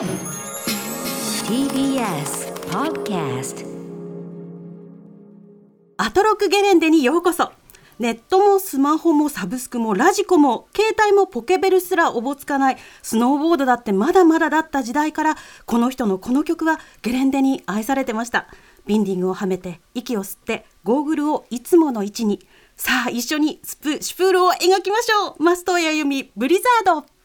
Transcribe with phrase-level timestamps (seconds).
[0.00, 0.08] TBS
[2.70, 3.66] Podcast
[5.98, 7.52] アトロクゲレンデにようこそ。
[7.98, 12.78] ネットもスマホもサブスクもラジコも携帯もポケベルすらおぼつかない。
[13.02, 15.36] スノーボードだってまだまだだった時代から
[15.66, 18.46] この人のこの曲はゲレンデに愛されてました。
[18.86, 22.40] ビンディングをはめて息を吸ってゴーグルをいつもの位置に。
[22.74, 25.42] さあ一緒にスプシュプールを描きましょう。
[25.42, 27.19] マストやゆみブリザード。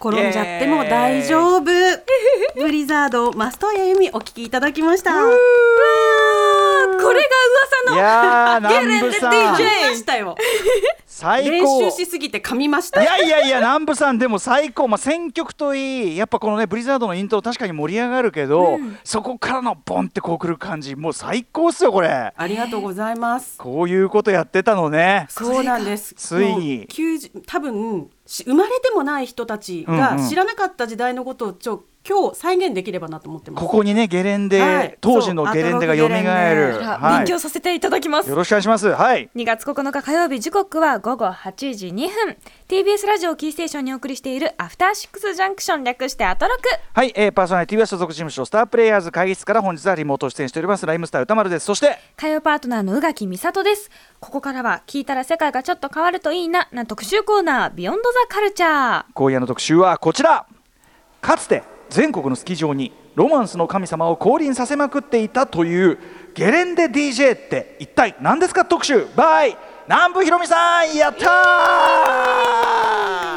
[0.00, 1.64] 転んじゃっても大丈夫。
[2.56, 5.12] ブリザードマストやゆみお聞きいただきました
[7.04, 7.24] これが
[7.94, 9.32] いやー南部さん。
[9.32, 11.90] 噛みましたよ練最高。
[11.90, 13.02] 習しすぎて噛みました。
[13.02, 22.32] いやいやいや南部さんでも最高、まあ、選曲といいやっぱこのねブリザードのイントロ確かに盛り上がるけど、そこからのボンってこうくる感じもう最高っすよこれ。
[22.34, 23.58] ありがとうございます。
[23.58, 25.26] こういうことやってたのね。
[25.28, 26.14] そうなんです。
[26.14, 26.78] ついに。
[26.78, 30.00] もう90多分し生まれてもない人たちうんうん。
[30.00, 33.64] が知らなかった時代のことをちょ今日再現できればなと思ってます。
[33.64, 34.98] ここにねゲレンデ、はい。
[35.00, 36.84] 当時のゲレンデが蘇る、そうアトロクゲレンデ。
[36.84, 37.18] あはい。
[37.20, 38.88] 勉強させていただきます、よろしくお願いします。
[38.88, 39.30] はい。
[39.34, 42.36] 2月9日火曜日時刻は午後8時2分。
[42.68, 46.62] TBS ラジオキーステーションにお送りしているアフターシックスジャンクション略してアトロク。
[46.92, 50.84] はい、えー、パーソナリティは所属事務所スタープレイヤーズ会議室から本日はリモート出演しております。
[50.84, 53.90] ライムスター歌丸ですそして火曜パートナーの宇垣美里です。
[54.20, 57.70] ここからは聞いたら世界がちょっと変わるといいなな特集コーナー。
[57.70, 60.46] ビヨンドザカルチャー今夜の特集はこちら。
[61.24, 61.62] かつて
[61.94, 65.96] 全国のスキー場にロマンスの神様を降臨させまくっていたという
[66.34, 69.06] ゲレンデ DJ って一体何ですか特集？
[69.14, 69.56] バイ。
[69.86, 71.26] 南部ひろみさんやった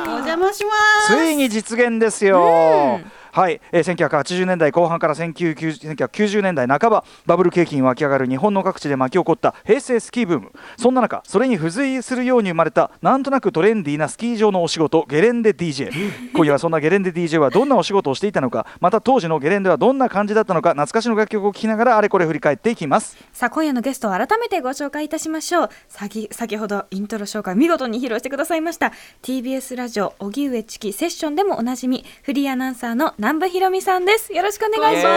[0.08, 0.10] ー！
[0.10, 0.72] お邪魔しま
[1.06, 1.16] す。
[1.16, 3.00] ついに実現ですよ。
[3.38, 10.52] はい、えー、1980年代後半から1990年代半ばバブル景気に湧き上がる日本の各地で巻き起こった平成スキーブーム。
[10.76, 15.92] そんな中それに付随するように生まれたなんとなくトレンディーなスキー場のお仕事ゲレンデ DJ
[16.34, 23.18] 今夜はそんなゲレンデ DJ はどんなお仕事をしていたのかまた当時のゲレンデはどんな感じだったのか懐かしの楽曲を聴きながらあれこれ振り返っていきます。
[23.32, 25.70] さあ今夜のゲストを改めてご紹介いたしましょう。
[25.90, 34.32] 先先ほどイントロ紹介見事に披露してくださいました TBS ラジオ荻上チキセッションでもおなじみフリーアナウンサーの南部ひろみさんです。
[34.32, 35.14] よろしくお願いします、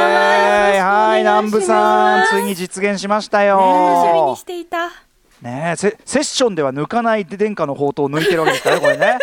[0.75, 3.57] えーはい南部さんついに実現しましたよ。
[3.57, 4.89] 楽しみにしていた。
[5.41, 9.17] ねえセセッションでは抜かない殿下の宝刀を抜いてるわけですからねこれね。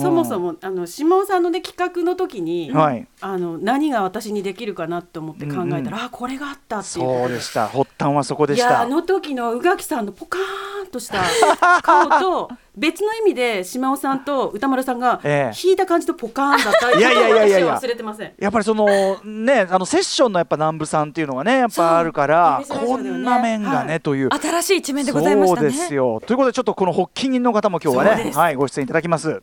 [0.00, 3.06] そもそもあの島尾さんのね企画の時に、はい。
[3.20, 5.94] あの何が私にできるかなと思って考えたら、うんうん。
[5.94, 7.04] あこれがあったっていう。
[7.06, 7.68] そうでした。
[7.68, 8.70] 発端はそこでいした。
[8.70, 11.22] やあの時の宇垣さんのポカーンとした
[11.82, 15.56] 顔と別の意味で島尾さんと歌丸さんがええ。
[15.66, 17.66] 引いた感じとポカーンだった いやいやいやいやいや。
[17.66, 18.32] 私は忘れてません。
[18.38, 18.86] やっぱりその
[19.24, 24.24] ねあのセッションのやっぱ南部さんっていうのがねやっぱあるからそうこんな面がね、はいとい。
[24.24, 25.70] う新しい一面でございましたね。
[25.70, 26.20] そうですよ。
[26.26, 29.42] ということでちょっとこの発起人の方も今日はねはいご出演いただきます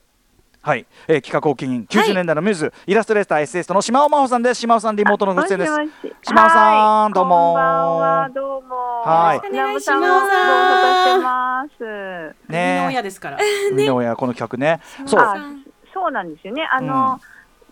[0.64, 5.72] はい、えー、企画発起人90年代のミューズ、イラストレーターエッセイストの島尾真帆さんです島尾さんリモートのご出演です。
[5.72, 7.10] もしもし島尾さんは。
[7.10, 8.76] いどうもこんばんは、どうも。
[9.04, 9.50] はい。
[9.50, 11.78] 南部さんもご無沙汰してます。
[11.80, 13.40] 生みのね親ですから、
[13.74, 14.82] みの親この企画ね。
[15.08, 15.20] そう。
[15.20, 15.36] あ、
[15.92, 16.70] そうなんですよね。
[16.72, 17.20] あの、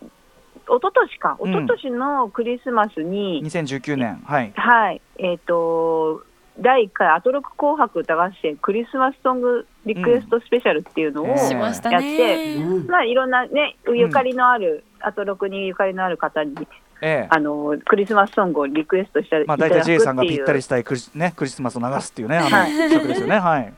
[0.02, 1.52] 一昨年か、うん。
[1.52, 4.20] 一昨年のクリスマスに、2019年。
[4.26, 4.52] はい。
[4.56, 6.24] はい、えっ、と、
[6.62, 11.32] 第1回アトロク紅白歌合戦クリスマスソングリクエストスペシャルっていうのをうん。
[11.32, 12.88] やって、ね、うん。
[12.88, 16.56] まあいろんなね、ゆかりのある、アトロクにゆかりのある方に、
[17.02, 17.28] ええ。
[17.30, 22.72] あの、クリスマスソングをリクエストしたまあ、大体 J さんがぴったりしたいクリス,、ね、クリスマスを流すっていうね、あのはい。
[22.72, 23.40] 企画ですよね。
[23.40, 23.74] はい。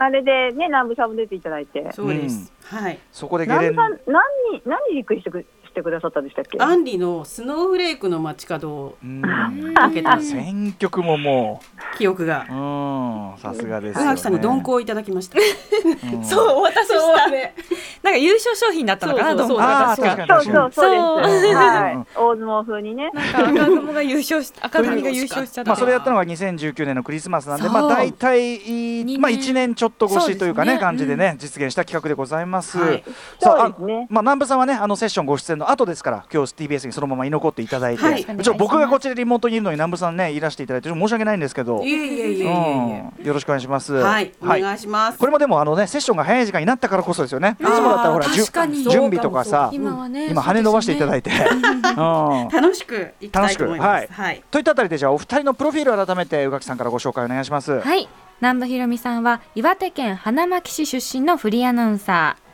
[0.00, 1.92] あれでね、南部さんも出ていただいて。
[1.92, 2.98] そうです、はい。
[3.12, 5.38] そこでゲレン南部さん、何に、何リクエスト
[5.68, 6.58] してくださったんでしたっけ？
[6.60, 9.22] アンリのスノーフレークの街角をうん。
[9.74, 10.20] かけた。
[10.20, 11.60] 選曲もも
[11.96, 12.46] 記憶が。
[12.50, 12.56] う、う
[13.36, 14.10] ん、さすがです宇よ、ね。
[14.10, 15.38] 垣さんに鈍行をいただきました。
[16.12, 16.24] うん。
[16.24, 17.30] そうお渡しした。
[17.30, 17.54] ね。
[18.02, 19.56] なんか優勝商品だったのかなそうそうそう。
[19.56, 20.54] どうもああ、確かそう。
[20.54, 21.22] そうそう。
[21.22, 21.94] はい。
[21.94, 22.00] うん。
[22.00, 23.10] 大相撲風にね。
[23.12, 25.70] なんか赤組が優勝し赤組が優勝しちゃった。
[25.70, 28.58] まあ、それやったのが2019年のクリスマスなんで、まあ、大体、
[29.04, 29.20] 年。
[29.20, 30.78] まあ、1年ちょっと越しというかね、ね。
[30.78, 32.78] 感じでね、実現した企画でございます。
[32.78, 33.04] はい。
[33.40, 34.06] さあ、あそうですね。
[34.10, 41.82] まあ、南部さんはね、あのセッションご出演の後ですから、今日 TBS にそのまま居残っていただいて、はいちょ僕がこっちでリモートにいるのに南部さんね、いらしていただいて、ちょっと申し訳ないんですけど。
[41.82, 43.92] いえいえいえいえいえうんよろしくお願いします。
[43.94, 45.18] はい、お願いします。
[45.18, 47.56] これもでもあのねセッションが早い時間になったからこそですよね。
[47.60, 52.48] いつもだったらほら準備とかさ、今はね今羽伸ばしていただいて、うん。
[52.48, 54.02] 楽しくいきたいと思います。
[54.02, 54.44] 楽しくはい。
[54.50, 57.80] といったあたりでじゃあお二人のプロフィールを改めて宇垣さんからご紹介お願いします。
[57.80, 58.08] はい
[58.40, 62.47] 南部ひろみさんは岩手県花巻市出身のフリーアナウンサー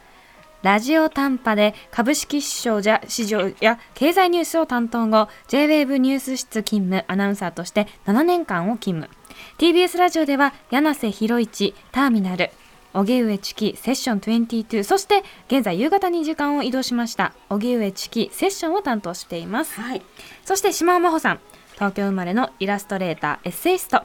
[0.64, 9.14] ラジオ短波で株式市場じゃ市場や経済ニュースを担当後 JWAVE ニュース室勤務アナウンサーとして7年間を勤務。
[9.58, 12.50] TBS ラジオでは柳瀬博一ターミナル
[12.94, 19.78] 荻上チキセッション22そして現在夕方に時間を移動しました荻上チキセッションを担当しています。
[19.78, 20.02] はい。
[20.46, 21.40] そして島尾真帆さん
[21.74, 24.02] 東京生まれのイラストレーターエッセイスト。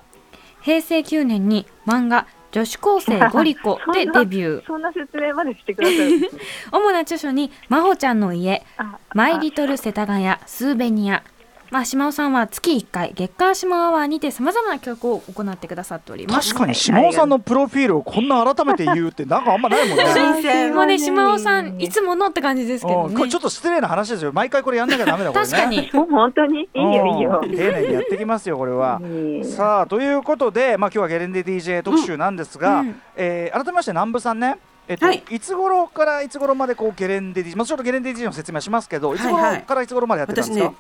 [0.62, 4.66] 平成9年に漫画女子高生 ゴリコでデビュー。
[4.66, 6.18] そんな説明までしてくださる。
[6.18, 6.42] んですね
[6.72, 11.24] 主な著書に「真帆ちゃんの家」あ「マイリトル世田谷」「スーベニア」
[11.72, 16.50] まあ、島尾さんは月1回月刊島アワーにてさまざまな企画を行ってくださっております。
[16.50, 20.06] 確かに島尾さんのプロフィールをこんな改めて言うってなんかあんまないもんね。
[20.14, 20.74] 新鮮。
[20.74, 23.14] もうね島尾さんいつものって感じですけどうん。
[23.14, 24.32] これねちょっと失礼な話ですよ。
[24.34, 25.52] 毎回これやんなきゃダメだこれね。
[25.52, 27.42] 確かにもう本当にいいよいいよ。
[27.44, 27.52] うん。
[27.56, 29.00] 丁寧にやってきますよこれは。
[29.44, 33.02] さあということで、まあ、今日はゲレンデ DJ 特集なんですが、うん。
[33.16, 34.58] えー改めまして南部さんね、
[34.90, 35.24] えっとはい。
[35.30, 39.44] い、つ頃からいつ頃までこうゲレンデ DJ、まあ、ちょっとゲレンデ DJ の説明しますけどいつ頃はい。
[39.54, 40.76] はいからいつ頃までやってたんで私すか、ね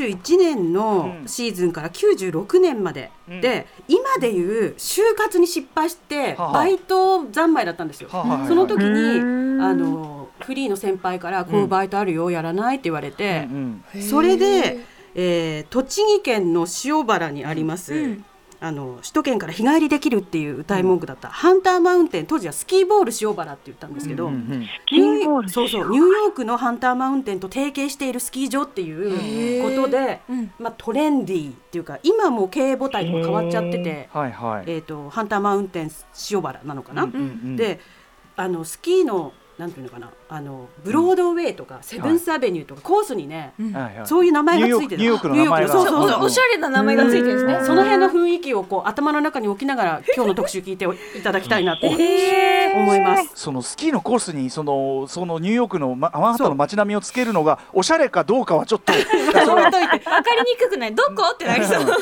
[0.00, 3.40] 91年のうんシーズンから96年まで、うん。
[3.42, 9.62] で今でいう就活に失敗してはあバイト三昧だったんですよ、はあはその時にうん。
[9.62, 14.02] あのフリーの先輩からこういうバイトあるよやらないって言われてうん、うん。
[14.02, 14.78] それで、
[15.14, 18.24] えー栃木県の塩原にあります、うん
[18.62, 30.52] あの首都圏から日帰りできるっていう歌い文句だった、ハンターマウンテン当時はスキーボール塩原って言ったんですけど、うんうんキーボールそうそうニューヨークのハンターマウンテンと提携しているスキー場っていうことで、うん。
[30.58, 34.64] まあ、トレンディーっていうか今もう経営母体とか変わっちゃってて、はいはい。
[34.66, 35.90] えー、とハンターマウンテン
[36.30, 37.04] 塩原なのかな？
[37.04, 37.56] うんうんうん。
[37.56, 37.80] で
[38.36, 43.52] あのスキーのなんていうのかなあのブロードウェイとか、セブンスアベニューとかコースにね、
[44.04, 45.68] そういう名前がついてるニューヨークの名前が。
[45.72, 46.22] そうそうそう。
[46.22, 47.58] おおしゃれな名前がついてるんですね。
[47.66, 50.86] その辺の雰囲気をこう頭の中に置きながら今日の特集聞いて
[51.18, 53.30] いただきたいなと 思います。
[53.34, 59.04] そのスキーのコースにそのそのニューヨークの、ま、マンハッタンの街並みをつけるのがおしゃれかどうかはちょっと わか
[59.80, 60.94] りにくくない？
[60.94, 61.30] どこ？
[61.34, 61.84] ってなりそう。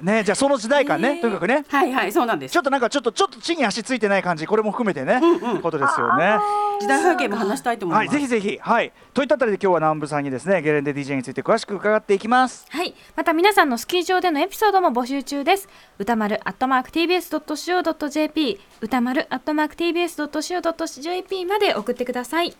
[0.00, 1.64] ねじゃあその時代感ね、とにかくね。
[1.68, 2.52] はいはいそうなんです。
[2.52, 5.20] ちょっとなんかちょっとちょっと地に足ついてない感じこれも含めてね、
[5.62, 6.36] ことですよね。
[6.80, 8.16] 時代背景も話したいと思いはい、ます。
[8.16, 12.66] ぜひぜひ、はい、といったあたりで今日は南部さんにですね、ゲレンデ DJ について詳しく伺っていきます。
[12.70, 12.94] はい。
[13.16, 15.68] また皆さんのスキー場でのエピソードも募集中です。
[15.98, 22.56] 歌丸アットマーク TBS.CO.JP 歌丸アットマーク TBS.CO.JP まで送ってください。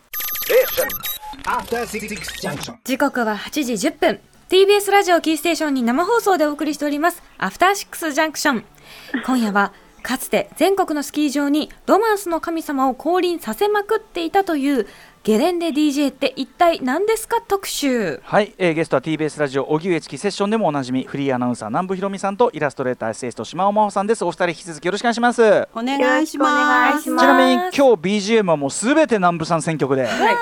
[1.45, 2.75] After Six Junction.
[2.83, 4.19] 時刻は8時10分。
[4.49, 7.21] TBS ラジオキーステーションに生放送でお送りしております。
[7.37, 8.65] アフターシックスジャンクション
[9.25, 9.73] 今夜は
[10.07, 14.87] かつて全国のスキー場にロマンスの神様を降臨させまくっていたという
[15.25, 17.41] ゲレンデ DJ って一体何ですか？
[17.45, 18.21] 特集。
[18.23, 24.23] はい、えーゲストは TBS ラジオ荻上チキセッションでもおなじみフリーアナウンサー南部ひろみさんとイラストレーターエッセイスト島尾真帆さんです。
[24.23, 25.41] お二人引き続きよろしくお願いします。
[25.41, 26.51] ちお願いします。
[26.51, 27.79] よろしくお願いしますなみに今日
[28.37, 30.05] BGM はもうすべて南部さん選曲で。
[30.05, 30.37] はい。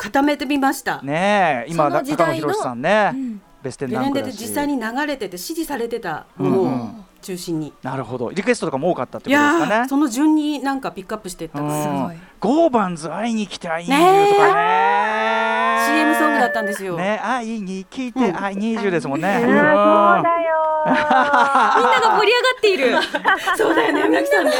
[0.00, 1.00] 固めてみました。
[1.02, 3.40] ねえ今高野時代の宏さんね、うん。
[3.62, 6.26] ベステンで実際に流れてて支持されてた。
[6.36, 7.72] ものを中心に。
[7.82, 8.30] なるほど。
[8.30, 9.88] リクエストとかも多かったっていことですかね？
[9.88, 11.68] その順になんかピックアップしていったうん。
[11.68, 12.16] からごい。
[12.38, 15.86] ゴーバンズ会いに来て会いにね10とかね。
[15.86, 16.96] CM ソングだったんですよ。
[16.96, 22.96] ね会いに来てうん会いに10ですもんね、うんそうだよみんなが盛り上がっている。
[23.56, 24.52] そうだよね、宮城さんね。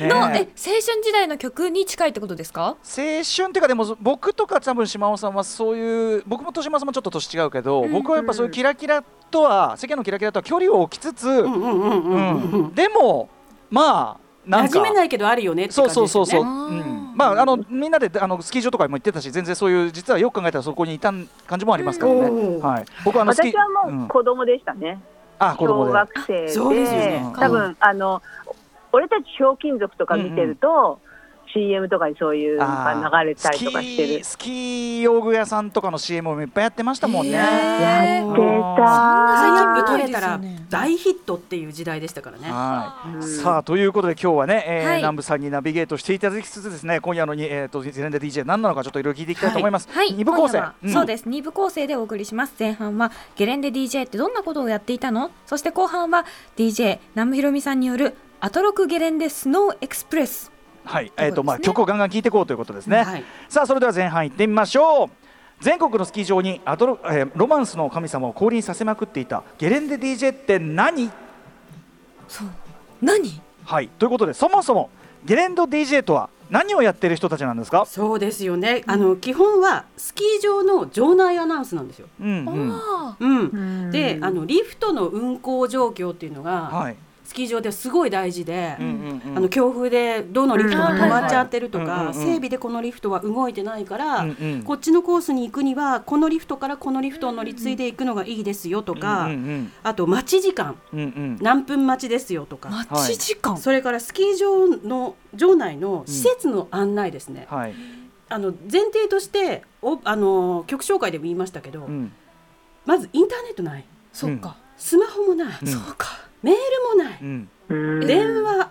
[0.00, 2.62] ねのえ青春時代の曲に近いってことですか？
[2.62, 12.74] 青春っていうかでも僕とか多分島尾さんはそういう僕も年増もちょっと年違うけど、僕はやっぱそういうキラキラとは世間のキラキラとは距離を置きつつ、うんうんうんうんうんうん。
[12.74, 13.28] でも
[13.70, 16.42] まあなんか馴染めないけどあるよねってそうそうそうそう。
[16.42, 21.12] うん、まああのみんなであのスキー場とかにも行ってたし全然そういう実はよく考えたらそこにいた
[21.46, 22.60] 感じもありますからね、うん。
[22.60, 27.32] はい、僕はあの私はもんう子供でしたね、あ子供で小学生でね。
[27.38, 28.22] 多分あの
[28.92, 31.00] 俺たちひょうきん族とか見てると、
[31.54, 32.64] CM とかにそういう流
[33.24, 34.24] れたりとかしてる。
[34.24, 37.36] スキースキー用具屋さんとかの CM もいっぱいやってましたもんね、へー。
[37.36, 42.50] やってサインアップた取れたら大ヒットっていう時代でしたからね。
[42.50, 44.96] はい、うんさあということで今日はね、えーはい。
[44.98, 51.22] 南部さんにナビゲートしていただきつつですね今夜のに、えー、とゼレンデ DJ 何なのかちょっといろいろ聞いていきたいと思います、はい、二部構成今夜はそうです。
[51.22, 52.54] す2部構成でお送りします。
[52.58, 55.30] 前半はゲレンデ DJ ってどんなことをやっていたの？
[55.46, 60.53] そして後半は DJ 南部ひろみさんによるアトロクゲレンデスノーエクスプレス
[60.84, 63.24] はい、えーとまあ、曲をガンガン聴いていこうということですね、はい。
[63.48, 65.10] さあそれでは前半行ってみましょう。
[65.60, 71.10] 全国のスキー場にアトロ、えーロマンスの神様を降臨させまくっていたゲレンデ DJ って何？
[72.28, 72.48] そう。
[73.00, 73.40] 何？
[73.64, 74.90] はいということでそもそも
[75.24, 77.86] ゲレンデ DJ とは何をやってる人たちなんですか？
[77.86, 78.82] そうですよね。
[78.86, 82.08] あの基本はスキー場の場内アナウンスなんですよ。
[82.20, 82.44] うん。
[82.46, 82.72] うん。
[82.72, 83.90] あうん。
[83.90, 86.96] で、あのリフトの運行状況っていうのが、はい
[87.34, 89.38] ススキー場ですごい大事で、うんうんうん。
[89.38, 92.14] あの強風でどのリフトが止まっちゃってるとうんか、はいはい。
[92.14, 94.62] 整備でこのリフトは動いてないから、うんうん。
[94.62, 100.76] こっちのコースに行くにはこのリフトからこのリフトを乗り継いでいくのがいいですよとか、うんうんあと待ち時間。
[100.92, 101.38] うんうん。
[101.40, 107.74] 何分待ちですよとか、待ち時間、それからスキー場の場内の施設の案内ですね、はい。
[108.28, 112.12] あの前提としておあの曲紹介でも言いましたけど、うん。
[112.86, 113.84] まずインターネットない。
[114.12, 115.68] そっか、スマホもない、うん。
[115.68, 117.48] そうかメールもない、うん。
[117.68, 118.06] うん。
[118.06, 118.70] 電話。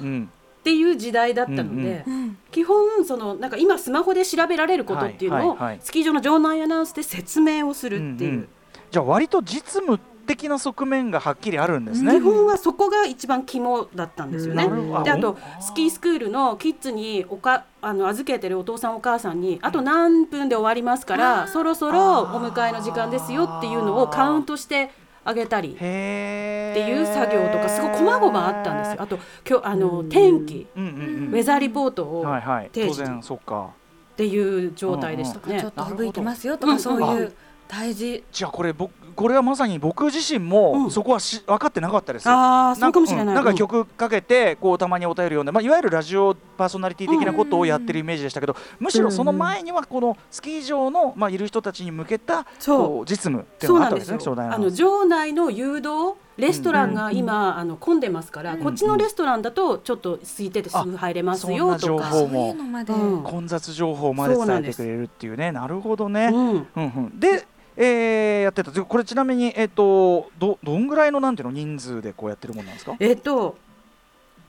[0.00, 0.30] うん。
[0.60, 2.38] っていう時代だったので、うんうん。
[2.52, 5.78] 基本そのなんか今スマホで調べられることっていうのを、はいはいはい。
[5.82, 8.48] スキー場の場内アナウンスで説明をするっていう、んん。
[8.90, 12.12] じゃあ割と実務的な側面がはっきりあるんですね。
[12.12, 14.68] 基本はそこが一番肝だったんですよね。
[15.02, 24.90] であとスキースクールのキッズにおかあの預けてるお父さんお母さんにあと何分で終わりますからそろそろお迎えの時間ですよっていうのをカウントして
[25.24, 29.02] あげたりっへていう作業とかすごい細々あったんですよ。
[29.02, 30.66] あと今日あの天気。
[30.76, 30.94] うんうんう
[31.30, 31.34] ん。
[31.34, 32.70] ウェザーリポートをはいはい。
[32.72, 33.70] 当定時然そっか。
[34.12, 35.60] っていう状態でしたね。
[35.60, 37.32] ちょっと吹いてますよとうんかそううんいう
[37.68, 40.48] 大事じゃあこれ僕これはまさに僕自身うん。
[40.48, 42.28] もそこはし分かってなかったです。
[42.28, 43.26] ああそうかもしれない。
[43.26, 43.34] ん。
[43.34, 43.56] なんかうん。
[43.56, 52.78] 曲かけてこうたまにお便り読んで、まあ、いわゆるラジオパーソナリティ的なことをやってるイメージでしたけど、むしろその前にはこのスキー場の、まあ、いる人たちに向けたそう。
[52.88, 61.74] こう実務っていうのがあったわけそうなんですねあの場内の誘導レストランが今、あの混んでますから、こっちのレストランだとちょっと空いててすぐ入れますよとか。
[61.74, 63.22] あそんな情報そういうのまで、うん。
[63.22, 65.52] 混雑情報まで伝えてくれるっていうね。
[65.52, 66.30] なるほどね。
[66.32, 66.48] うん。
[66.48, 66.80] うんう
[67.14, 68.70] ん、で、えーやってた。
[68.70, 72.96] でこれちなみに、えっとどどんぐらいのなんていうの人数でこうやってるもんなんですか？
[73.00, 73.56] えっと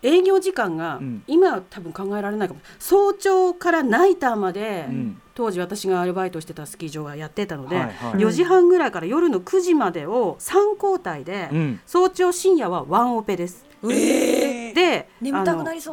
[0.01, 1.23] 営業時間が、うん。
[1.27, 5.21] 今は多分考えられないかも早朝からナイターまで、うん。
[5.33, 7.91] 当時私がアルバイトしてたスキー場はやってたので、はいはい。
[8.15, 11.79] 4時半ぐらいから夜の9時までを3交代で、うん。
[11.85, 13.65] 早朝深夜はワンオペです。
[13.81, 15.83] で眠たくなりり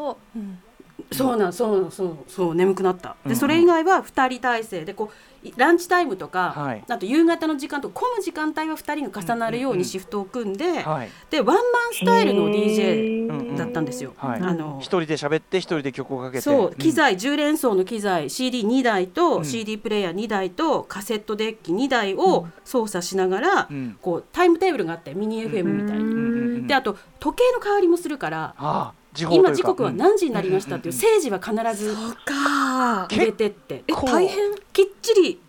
[1.12, 3.10] そう、うんそうなんそうそうそう眠くなった。
[3.10, 3.34] うんうん。
[3.34, 6.84] でそれ以外は2人体制でこういランチタイムとか、はい。
[6.88, 11.10] あと夕方の時間と混む時間帯は2人が重なるようにシフトを組んで、はい。
[11.30, 13.56] でワンマンスタイルの DJ うんうん。
[13.56, 14.12] だったんですよ。
[14.16, 14.40] はい。
[14.40, 16.42] あの一人で喋って一人で曲をかけて。
[16.42, 16.92] そう機ん。
[16.92, 19.44] 材10連奏の機材 CD2 台と、うん。
[19.44, 23.96] CD プレイヤー2台とカセットデッキ2台を操作しながら、うん。
[24.00, 26.04] こうタイムテーブルがあってミニ FM みたいに。
[26.04, 26.66] うんうんうん。
[26.66, 33.08] であと時計の代わりもするからああ今時刻は何時になりましたっていう政治は必ずそうか。
[33.10, 33.84] 入れてって。
[33.88, 34.54] え大変？
[34.72, 35.40] きっちり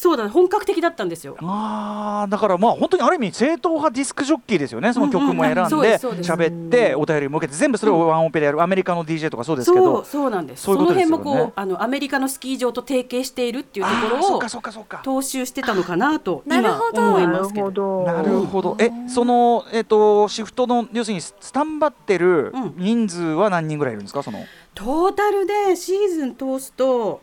[0.00, 1.36] そうだ本格的だったんですよ。
[1.40, 4.92] あーだからまあ本当にある意味正統派ディスクジョッキーですよね。
[4.92, 10.62] その曲も選んで喋ってお便りも受けて全部それをワンオペでやるアメリカの DJ とかそうですけそうどそうなんです。
[10.62, 17.64] その辺もこうあのアメリカのスキー場と提携しているっていうところをあーそっかそっかそっか踏襲してたのかなと今なるほど思いなるますけど。
[17.66, 18.04] ほど。
[18.04, 18.76] なるほど。
[18.78, 24.22] えそのえっとシフトの要するにスタンバってるうん人数は何人ぐらいいるんですか？
[24.22, 24.38] その。
[24.76, 27.20] トータルでシーズン通すと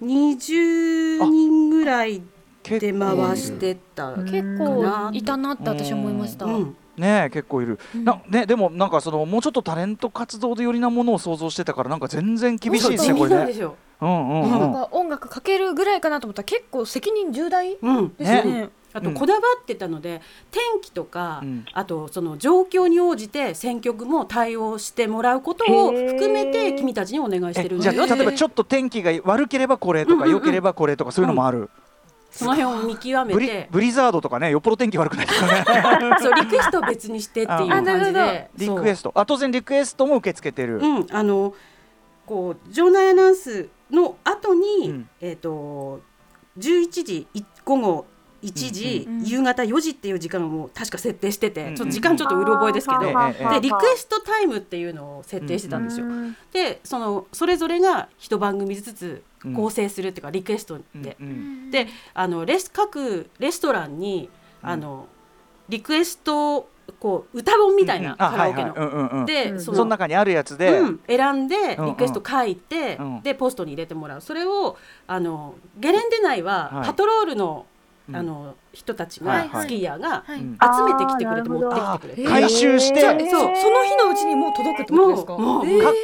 [0.00, 2.22] 20人ぐらい
[2.62, 6.76] で回してたか結構いたなって私思いました、うん。
[6.96, 8.04] ねえ結構いる、うん。
[8.04, 13.36] なねでもなんかそのもうちょっとタレント活動でよりなものを想像してたからなんか全然厳しいですね地これね。
[13.36, 13.76] 味なんですよ。
[14.00, 14.50] うんうんうん。
[14.50, 18.14] なんか音楽かけるぐらいかなと思ったら結構責任重大でうん。
[18.16, 21.64] すねあとこだわってたので、天気とか、うん。
[21.74, 30.30] あとその状況に応じて選曲も対応してもらうことを含めて君たちにお願いしてるんえじゃだよってあ例えばちょっと天気が悪ければこれとかうんうんうん。
[30.32, 31.68] 良ければこれとかそういうのもある、
[32.30, 33.68] その辺を見極めて。
[33.70, 35.64] ブリザードとかねよっぽど天気悪くないですかね。
[36.20, 38.50] そうリクエストを別にしてっていうあ感じで。
[38.56, 39.12] リクエスト。
[39.14, 41.06] あ当然リクエストも受け付けてる、そううん。
[41.10, 41.54] あの
[42.24, 45.08] こう場内アナウンスの後に、うん。
[45.20, 46.00] えっ、と
[46.58, 48.06] 11時い午後
[48.46, 56.06] 1時、夕方4時っていう時間を確か設定してて、ちょっと時間ちょっとうろ覚えですけど、でリクエストタイムっていうのを設定してたんですよ。
[56.06, 56.36] うん。
[56.52, 61.70] でそのそれぞれが一番組ずつうん構成するっていうか、リクエストうんで、うん。
[61.70, 64.30] であのレス各レストランに
[64.62, 65.06] あの、
[65.68, 66.68] リクエスト
[67.00, 69.24] こう歌本みたいな、カラオケの。
[69.26, 74.20] で、うんそその中にあるやつで、うん、選んでリクエスト書いて、うんでポストに入れてもらう。
[74.20, 74.76] それを
[75.06, 76.86] あのゲレンデ内ははい。
[76.86, 77.75] パトロールの,、うん
[78.12, 80.34] あの人たちがスキーヤーが集
[80.84, 83.00] めてきてくれて持ってきてくれて、回収して。
[83.00, 85.36] そうその日のうちにもう届くってことですか？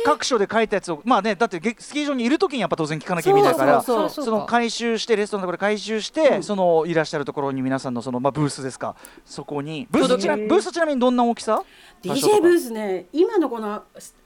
[0.07, 6.43] 各所で書いたやつをまあねだってゲスキー場にいる時にやっぱ当然聞かなきゃ意味ないからそうそうその回収してレストランのところで回収して、うん。
[6.43, 8.97] そのいらっしゃるところに皆さんのそのまあブースですか？
[9.25, 9.87] そこに。
[9.91, 11.63] ブース届けちなブースちなみにどんな大きさ
[12.03, 13.85] ？DJ ブースね今のこの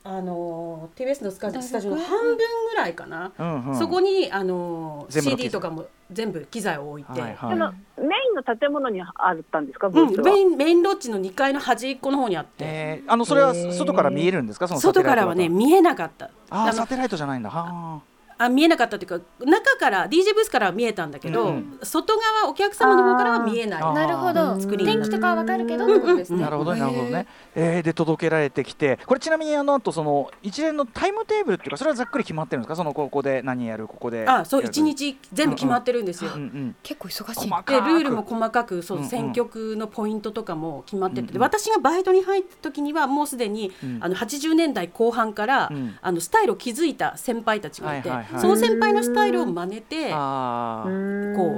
[0.08, 3.76] あの TBS のスカスタジオの半分ぐらいかな、うんうん。
[3.76, 8.00] そこにあの CD とかも全部機材を置いて、はいはい。
[8.00, 10.24] メインの建物にあったんですか、うん、ブースは？
[10.24, 13.12] メインメインロッジの2階の端っこの方にあって、えー。
[13.12, 14.68] あのそれは外から見えるんですか？
[14.68, 16.30] そのサテ外からライトだとはね見えなかった。
[16.50, 17.50] あサテライトじゃないんだ。
[17.50, 18.00] は
[18.38, 23.94] あ見えなかったというか中から DJ ブースからは見えたんだけど、うん外側お客様の方からは見えない。
[23.94, 24.60] なるほど。
[24.60, 28.98] 作りになって天気とかはわかるけどなるほどねなるほどね、えーで届けられてきて。
[29.06, 32.76] これちなみにあの後その一連のタイムテーブルっていうかそれはざっくり決まってるんですか？
[32.76, 37.50] そのここで何やるここであそう一日全部決まってるんですよ、うんうん結構忙しい。
[37.50, 39.08] でルールも細かくそう、うんうん。
[39.08, 41.42] 選曲のポイントとかも決まってて、うんうん。
[41.42, 43.98] 私がバイトに入った時にはもうすでに、うん。
[44.00, 45.96] あの80年代後半から、うん。
[46.00, 50.16] あのスタイルを築いた先輩たちがいて、はいはいはいその先輩のスタイルを真似てこ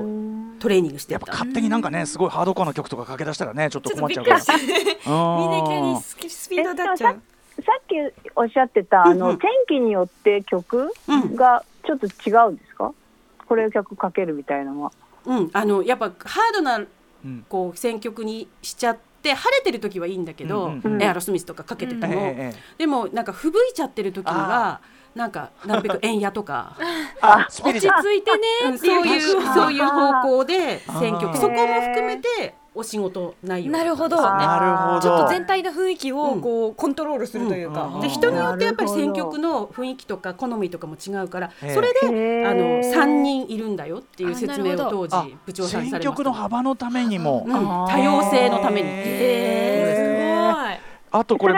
[0.04, 4.37] うトレーニングしてたやっぱ勝手になんかねすごいハードコアの曲とかかけ出したらねちょっと困っちゃうから。
[4.38, 6.16] みんな急にうんス
[6.48, 7.22] ピードになっちゃう
[7.64, 7.94] さっき
[8.37, 9.32] おっしゃってたあの、うん。
[9.32, 11.34] うん天気によって曲うん。
[11.34, 12.92] がちょっと違うんですか、
[13.46, 14.92] これ曲かけるみたいなのは。
[15.26, 16.82] うん、あのやっぱハードなう
[17.26, 17.44] ん。
[17.48, 22.78] こう選曲にしちゃって晴れてる時はいいんだけど、うんうんうんエアロスミスとかかけてても、ええええ。
[22.78, 24.80] でもなんか吹雪いちゃってる時には
[25.18, 26.76] なんかなるべく円矢とか。
[27.20, 31.20] 落ち着いてねっていうんそうういう曲そういう方向で選あー。
[31.20, 33.78] 曲そこも含めてお仕事内容ね。
[33.78, 34.16] なるほど。
[34.16, 37.94] ちょっと全体の雰囲気をこうコントロールするというか、うん。
[37.94, 46.22] うんで人によってやっぱり選曲の雰囲気とか好みとかも違うからええそれであの3人いるんだよっていう説明を当時部長さんにさ選れました。
[46.22, 47.44] 曲の幅のためにも。
[47.44, 47.52] うん。
[47.52, 48.88] 多様性のために。
[48.88, 50.75] へー。
[50.76, 51.54] すあとこれ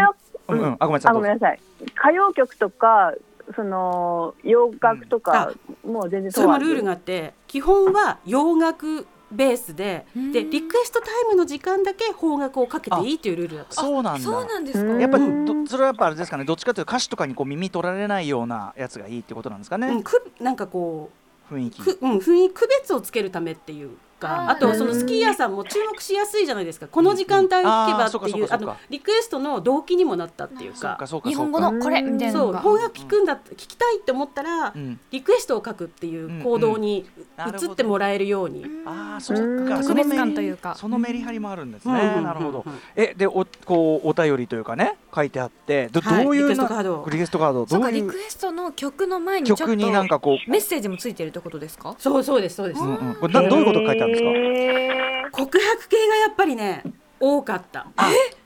[0.48, 1.60] うんあごめんなさい。
[1.98, 3.12] 歌謡曲とか
[3.54, 5.52] その洋楽とか、
[5.84, 10.32] もう全然それもルールががあって基本は洋楽ベースでうん。
[10.32, 13.56] でリクエストタイムの時間だけ邦楽をかけていいっていうルール。
[13.58, 14.20] だったそうなんだ。
[14.20, 15.00] そうなんですか、うん。
[15.00, 16.44] やっぱどそれはやっぱあれですかね？
[16.44, 21.10] どっちかというと歌詞とかにこう耳取られないようなやつがいいってことなんですかね、うん、くなんかこ
[21.50, 21.82] う雰囲気。
[21.82, 24.48] く、うん、雰囲気区別をつけるためっていうか。
[24.50, 26.86] あとそのスキーヤーさんも注目しやすいじゃないですか。
[26.86, 30.98] この時間帯を聞けばっていうあのリクエストの動機にもなったっていうか。
[31.24, 35.00] 日本語のこれみたいなそうのが邦楽聞くんだ聞きたいって思ったらうん。
[35.10, 37.06] リクエストを書くっていう行動に
[37.38, 38.66] 移ってもらえるように。
[38.86, 39.68] ああそううん。
[39.68, 40.74] か特別感というか。
[40.74, 42.24] そのメリハリもあるんですね、うん。
[42.24, 42.64] なるほど。
[42.94, 47.04] えでおこうお便りというかね書いてあってどういうリクエストカード。
[47.06, 47.90] リクエストカードそうどう？
[47.90, 51.94] いうかリクエストの曲の前にちょっと曲になんかこうメッセージもついてるってことですか？
[51.98, 52.80] そうそうですそうです、
[53.20, 55.30] これなどういうことが書いてあるんですか？
[55.30, 56.82] か告白系がやっぱりね
[57.18, 57.86] 多かった。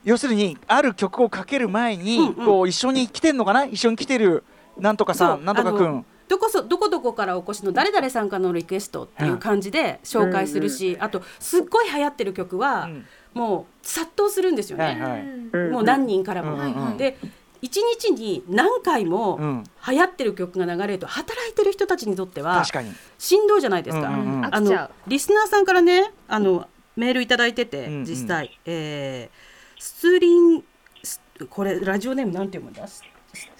[0.04, 2.34] 要するにある曲をかける前に、うんうん。
[2.34, 3.64] こう一緒に来てんのかな？
[3.64, 4.44] 一緒に来てる
[4.78, 5.86] なんとかさんなんとかくん。
[5.86, 13.04] あのどこそどこどこからお越しの誰々さんからのリクエストっていう感じで紹介するし、あとすっごい流行ってる曲は、うん。
[13.34, 15.20] もう殺到するんですよね、はいはい。
[15.20, 15.72] うん。
[15.72, 16.54] もう何人からも。
[16.54, 16.96] うんうんうん。
[16.96, 17.18] で
[17.64, 19.64] 一日に何回もうん。
[19.88, 22.92] 流行ってる曲が流れると働いてる人たちにとっては確かに。
[23.18, 24.08] しんどいじゃないですか。
[24.08, 24.54] うんうんうん。
[24.54, 28.04] あのリスナーさんからねあのメールいただいてて、うんうん。
[28.04, 30.64] 実際、えーストリン
[31.02, 32.86] スこれラジオネームなんて読むんだ？
[32.86, 33.02] ス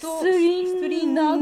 [0.04, 1.36] トリンストリン長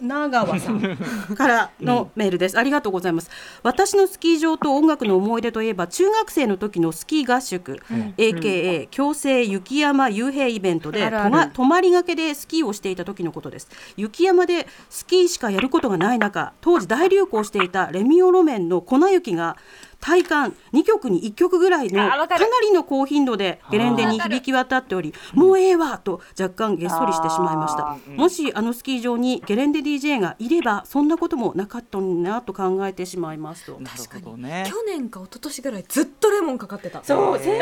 [0.00, 0.96] 長川さん
[1.34, 3.30] からのメールです、ありがとうございます。
[3.62, 7.80] 私のスキー場と音楽の思い出といえば中学生の時のスキー合宿、
[8.16, 11.30] AKA 強制雪山幽閉イベントであるある。
[11.30, 13.68] とま泊まりがけでスキーをしていた時のことです。
[13.96, 19.56] 雪山でスキーしかやることがない中当時大流行していたレミオロメンの粉雪が
[20.00, 22.26] 体感2曲に1曲ぐらいのかな
[22.62, 27.96] りの高頻度でゲレンデに響き渡っておりもうええわと若干げっそりしてしまいました。
[28.12, 33.80] もしあのスキー場にゲレンデ DJ がいればそんなこともなかったなと考えてしまいますと。
[33.80, 37.02] なる確かに、ほどね去年か一昨年ぐらいずっとレモンかかってた。
[37.04, 37.58] そう先週の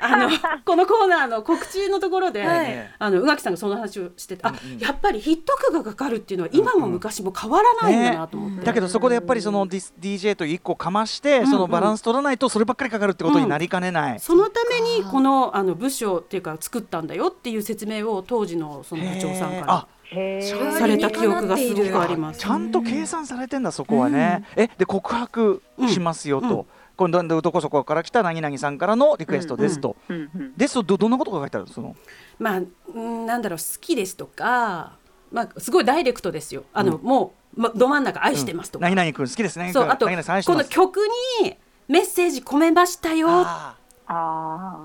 [0.00, 0.30] あの
[0.64, 2.90] このコーナーの告知のところで、はい。
[2.98, 4.78] あの宇垣さんがその話をしてうんうん。
[4.78, 19.86] やっぱりヒット曲がかかるっていうのは今も昔も変わらないんだなと思って、だけどそこでやっぱりそのディス DJ という一個かまして、そのバランス取らないとそればっかりかかるってことになりかねない、そのためにこのあの部署っていうか作ったんだよっていう説明を当時のその部長さんから。
[20.78, 22.40] された記憶がすごくあります。
[22.40, 26.52] ちゃんと計算されてんだそこはね、えで告白しますよと、うん。
[26.52, 30.30] うん今度どこそこから来た何々さんからのリクエストですと、うん。
[30.36, 30.56] うん。
[30.56, 31.96] ですとどどんなことが書いてあるのその？
[32.38, 32.62] まあ
[32.94, 34.92] うんなんだろう好きですとか、
[35.32, 36.64] まあすごいダイレクトですよ。
[36.74, 38.84] あの、もう、ま、ど真ん中愛してますとか。
[38.84, 39.72] 何々くん好きですね。
[39.72, 40.98] そうあとこの曲
[41.42, 41.56] に
[41.88, 43.28] メッセージ込めましたよ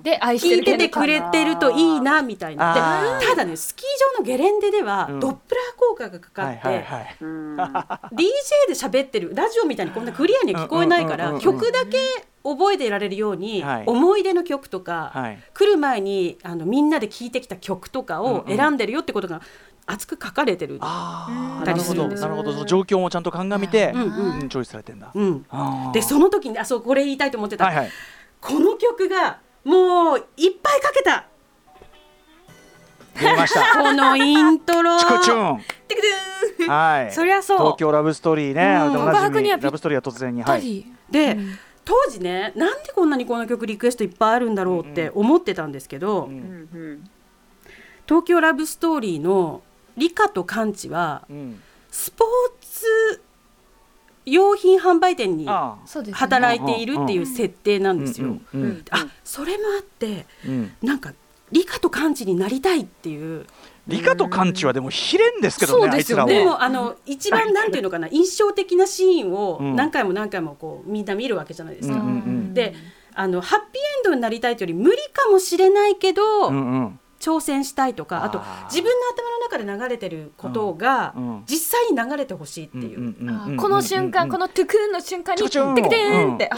[0.03, 3.19] で愛してる聞いててくれてるといいなみたいな。
[3.21, 5.19] ただねスキー場のゲレンデではうん。
[5.19, 6.83] ドップラー効果がかーかって、はいはい。
[6.83, 8.27] はいーうん DJ
[8.67, 11.97] で喋ってるラジオみたいにこんなクリアには聞こえないから曲だけ
[12.43, 13.83] 覚えていられるように、はい。
[13.85, 15.39] 思い出の曲とか、はい。
[15.53, 19.41] 来る前にあのみんなで聴いてきた曲とかを選んでるよってことが
[19.85, 20.77] 熱く書かれてる。
[20.81, 22.07] あなるほど。
[22.07, 22.53] なるほど。
[22.53, 24.39] その状況もちゃんと鑑みて、うんうん。
[24.41, 25.45] うんチョイスされてんだ、うん、
[25.93, 27.89] でその時にあそうこれ言いたいと思ってた、はいはい
[28.41, 31.25] この曲がもういっぱいかけた。
[33.19, 33.73] 出ました。
[33.81, 34.97] このイントロ。
[34.99, 35.63] チクチュン。
[35.87, 37.11] テクトゥーはい。
[37.11, 37.57] そりゃそう。
[37.57, 39.05] 東京ラブストーリーね、うん。
[39.05, 39.29] ラ
[39.71, 40.43] ブストーリーは突然に。
[40.43, 40.61] はい。
[40.61, 40.93] り。
[41.09, 41.59] で、うん。
[41.83, 47.09] 当時ねなんでこんなにこの曲リクエストいっぱいあるんだろうって思ってたんですけど、うん。
[48.05, 49.61] 東京ラブストーリーの
[49.95, 51.61] 理科とカンチはうん。
[51.89, 52.27] スポー
[52.61, 53.21] ツ
[54.27, 56.17] 用品販売店にあそうですね。
[56.17, 58.37] 働いているっていう設定なんですよ。
[58.91, 60.71] あそれもあってうん。
[60.83, 61.13] なんか
[61.51, 63.45] 理科とカンチになりたいっていう。
[63.87, 66.43] 理科と感知はでもひれんですけどね、そうですよねあいつらは。
[66.43, 69.75] でもあの一番なんていうのかな印象的なシーンをうん。
[69.75, 72.03] 何回も何回もこうみんな見るわけじゃないですか。
[72.53, 72.75] で
[73.15, 81.13] あのハッピーエンドになりたいというより無理かもしれないけど、うんうん挑戦したいとかあと自分の頭の中で流れてることが
[81.49, 83.57] 実際に流れてほしいっていう。
[83.57, 86.49] この瞬間、このトゥクーンの瞬間に、テクテーンって、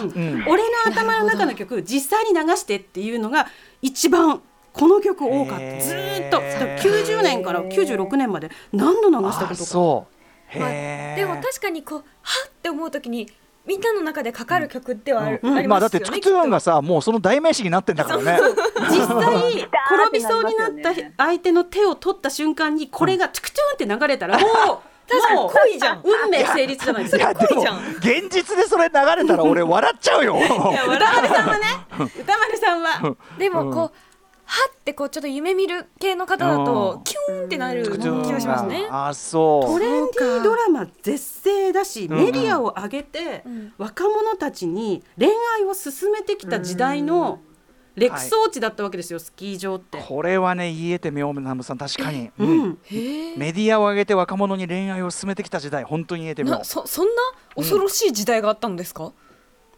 [0.47, 3.47] 俺の頭の中の曲実際に流してっていうのが
[3.81, 4.41] 一番
[4.73, 5.81] この曲多かった。
[5.81, 6.39] ずーっと。
[6.41, 9.55] だから90年から96年まで何度流したこあとか。
[9.55, 10.07] そ
[10.55, 10.59] う。
[10.59, 10.69] ま。
[10.69, 12.03] でも確かにこうは
[12.47, 13.27] っって思うときに
[13.65, 15.55] みんなの中でかかる曲ではある、うん。
[15.57, 16.05] ありまあだますよね。
[16.05, 18.39] ってツクツーンがさもうその代名詞になってんだからね。
[18.89, 24.49] 実際転びそうになった 相手の手を取った瞬間にこれがチュクチュンって流れたらもう
[25.09, 25.35] 確かに。
[25.35, 26.01] もう恋じゃん。
[26.03, 27.77] 運命成立じゃないですかいやでもじゃん。
[27.97, 30.37] 現実でそれ流れたら俺笑っちゃうよ。
[30.37, 31.65] いや歌丸さんはね。
[32.19, 33.15] 歌丸さんは。
[33.37, 34.08] でもこう、
[34.51, 38.87] はってこうちょっと夢見る系の方だうんとキューンってなる気がしますね。
[38.89, 39.73] あそう。
[39.73, 47.39] トレンディードラマ絶世だしうんメディアを上げてうん若者たちに恋愛を進めてきた時代の
[47.95, 50.01] レク装置だったわけですよスキー場って。
[50.07, 52.31] これはね言えてみよう南部さん確かに。
[52.39, 52.77] ううん。
[53.37, 57.21] メディアを上げて若者に恋愛を進めてきた時代本当に言えてみよなそそんな
[57.55, 59.05] 恐ろしい時代があったんですか？
[59.05, 59.13] う。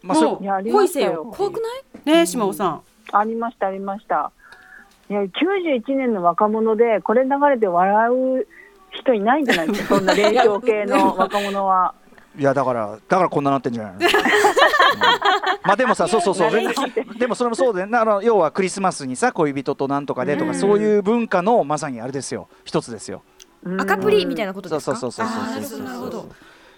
[0.02, 2.18] まあそれもいやあり恋せよ怖くない？
[2.20, 2.82] ね島尾さん。
[3.12, 4.32] ありましたありました
[5.12, 8.48] いや91年の若者でこれ流れて笑う
[8.92, 9.68] 人いないんじゃない？
[9.68, 11.94] ですかそんな霊長系の若者は。
[12.40, 13.94] いやだからだからこんななってんじゃない？
[13.96, 14.08] の、 うん。
[15.66, 16.52] まあでもさそうそうそう。
[17.20, 20.56] でもそれもそうであの要はクリスマスにさ恋人となんとかでとか、うん。
[20.56, 22.48] そういう文化のまさにあれですよ。
[22.64, 23.22] 一つですよ。
[23.80, 24.96] 赤プリみたいななことそうですか？
[24.96, 26.26] そうそうそうそうなるほどなる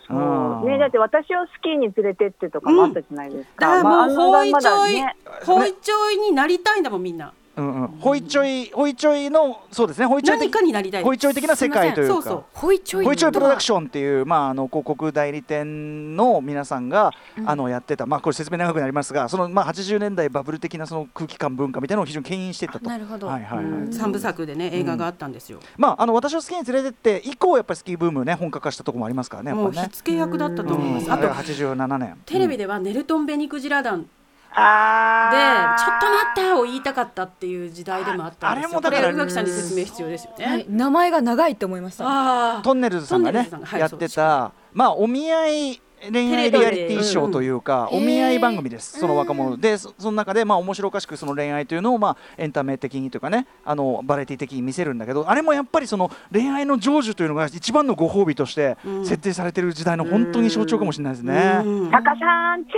[0.09, 0.17] ほ
[0.59, 0.63] ど。
[0.63, 0.71] うん。
[0.71, 5.15] ねだって私をスキーに連れてってとかもあったじゃないですか、だからもうまああのホイチョイ、ね
[5.45, 7.31] ホイチョイになりたいんだもんみんな。
[7.55, 11.03] うんうん、ホイチョイホイチョイのそうですねホイチョイ何的かになりたい。
[11.03, 12.43] ホイチョイ的な世界というかすませんそうそう。
[12.53, 13.05] ホイチョイ。
[13.05, 17.11] ホイチョイプロダクションっていう、まあ、あの広告代理店の皆さんが、
[17.45, 22.89] あのやってた、まあ、これ説明長くなりますがその、まあ、80年代バブル的なその空気感文化みたいなのを非常に牽引していったと。
[22.89, 23.27] なるほど。
[23.27, 25.59] はいはいはいうん三部作でね映画があったんですよ。
[25.77, 31.11] まあ、あの私をスキーに連れてって以降やっぱりスキーブームね本格化したところもありますからねやっもうぱね火付け役だったと思います。
[31.11, 34.07] あとあと87年テレビではネルトン・ベニクジラ団
[34.55, 38.77] であちょっと待ったを言いたかったっていう時代でもあったんですよ。
[38.77, 40.45] ああれもだからこれ宇垣さんに説明必要ですよね。
[40.45, 42.61] はい、名前が長いって思いました。
[42.61, 49.57] トンネルズさんがねはいやってたまあお見合い恋愛リアリティショーというか、うんお見合い番組です、その若者。
[49.57, 59.05] でそその中でまあ面白おかしくその恋愛というのをまあエンタメ的にというかねあのバラエティ的に見せるんだけどあれもやっぱりその恋愛の成就というのが一番のご褒美としてうん。
[59.05, 61.61] 設定されている時代の本当に象徴かもしれないですね。
[61.63, 61.91] うん。
[61.91, 62.71] タカさんチ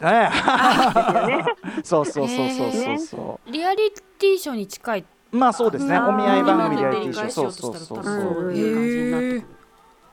[0.00, 0.30] ェッね。
[1.26, 1.44] クね。
[1.84, 2.98] そうそうそうそうそう。
[2.98, 5.04] そリアリティショーに近い。
[5.32, 5.36] う。
[5.36, 8.52] まあそうですね、うんお見合い番組リアリティショー、そうそうそうそう、分そう。
[8.54, 9.58] いう感じになって。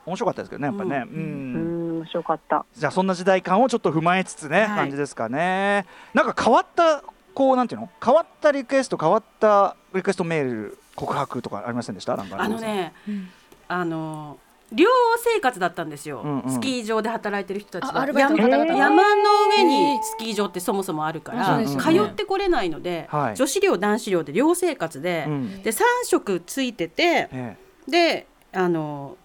[0.06, 1.04] 面白かったですけどね、やっぱね。
[1.10, 1.20] ううん。
[1.20, 2.64] うん面白かった。
[2.76, 4.68] じゃあそんな時代感をちょっと踏まえつつね、はい。
[4.68, 5.86] 感じですかね。
[6.14, 7.02] なんか変わった
[7.34, 7.90] こうなんていうの？
[8.04, 12.16] 変わったリクエスト変わったリクエストメール告白とかありませんでした？
[12.16, 13.28] なんかあのねうん。
[13.68, 14.38] あの
[14.72, 16.40] 寮生活だったんですよ、うん。
[16.40, 17.98] うんスキー場で働いてる人たちは。
[17.98, 18.76] あアルバイトの方々山が。
[18.76, 19.22] 山の
[19.56, 21.66] 上にスキー場ってそもそもあるから、ね。
[21.66, 23.36] 通ってこれないので、はい。
[23.36, 25.62] 女子寮男子寮で寮生活で,、うん。
[25.62, 27.56] で3食ついててえ。
[27.86, 29.16] であの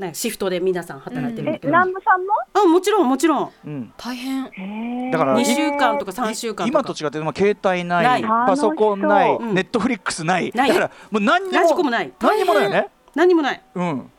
[0.00, 1.52] なんかシフトで皆さん働いてるんだ。
[1.52, 2.28] えけど、南部さんも？
[2.54, 3.52] あもちろんもちろん。
[3.66, 5.10] えうん、大変。
[5.10, 6.80] だから2週間とか3週間とか。
[6.80, 8.22] 今と違って、まあ、携帯ないない。
[8.22, 9.44] パソコンない、う。
[9.44, 9.54] ん。
[9.54, 10.50] ネットフリックスない。
[10.54, 10.68] ない。
[10.68, 12.10] だからもう何にもラジコもない。
[12.18, 12.88] 何にもないよね。
[13.14, 13.62] 何もない。
[13.74, 14.10] うん。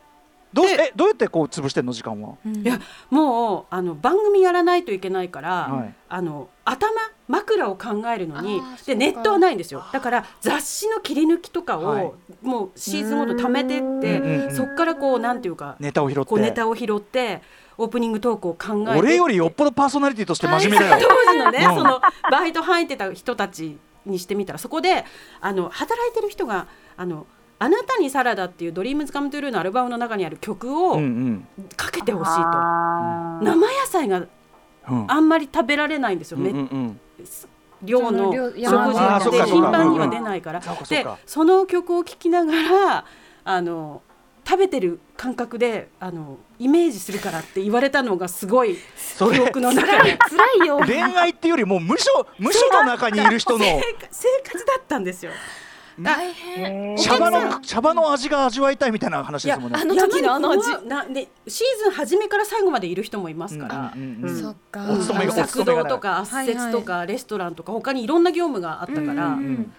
[0.52, 2.34] どうえどうやってこう潰してんの時間は？
[2.44, 2.78] いいや
[3.10, 5.94] もうあの番組やらないといけないから、はい。
[6.08, 6.90] あの頭
[7.26, 9.84] 枕を考えるのにでネットはないんですよ。
[9.92, 12.12] だから雑誌の切り抜きとかを、はい。
[12.42, 16.24] もうシーズンごと貯めてってうんうんうんそっからこうなんていうかネタを拾って。
[16.28, 17.42] こうネタを拾って
[17.78, 19.00] オープニングトークを考えて。
[19.00, 21.08] 俺よりよっぽどパーソナリティとして真面目だよ。
[21.08, 21.74] 当時のね、うん。
[21.76, 25.04] そのバイト入ってた人たちにしてみたらそこで
[25.40, 27.26] あの働いてる人があの
[27.62, 31.46] あなたにサラダ」っていう「ドリームズカムトゥルーのアルバムの中にある曲うんをうん。
[31.76, 33.44] かけてほしいと、あー。
[33.44, 34.22] 生野菜が
[34.88, 35.04] うん。
[35.08, 37.00] あんまり食べられないんですよ、うんめうんうん。
[37.82, 41.18] 量の食山事で頻繁には出ないから、でそうかそうか。
[41.24, 43.04] その曲を聴きながら
[43.44, 44.02] あの
[44.44, 48.76] 食べてる感覚であのイメージするからって言われたのがすごい
[49.18, 50.18] 記憶の中で。
[50.18, 50.78] 辛いよ。
[50.78, 53.64] 恋愛っていうよりもう無所無所の中にいる人の。
[53.64, 55.30] 生活だったんですよ。
[56.00, 56.96] 大変。
[56.96, 59.78] 茶葉の茶葉の味が味わいたいみたいな話ですもんね。
[59.80, 60.62] あの時のあの味。
[60.86, 63.92] なでシーズン初めから最後までいる人もいますから。
[63.94, 64.02] うん。
[64.22, 64.40] うんうん。
[64.40, 64.90] そっか。
[64.90, 69.72] お勤めがお作勤めが動とか圧接とかレストランとか他にいろんな業務があったから、うん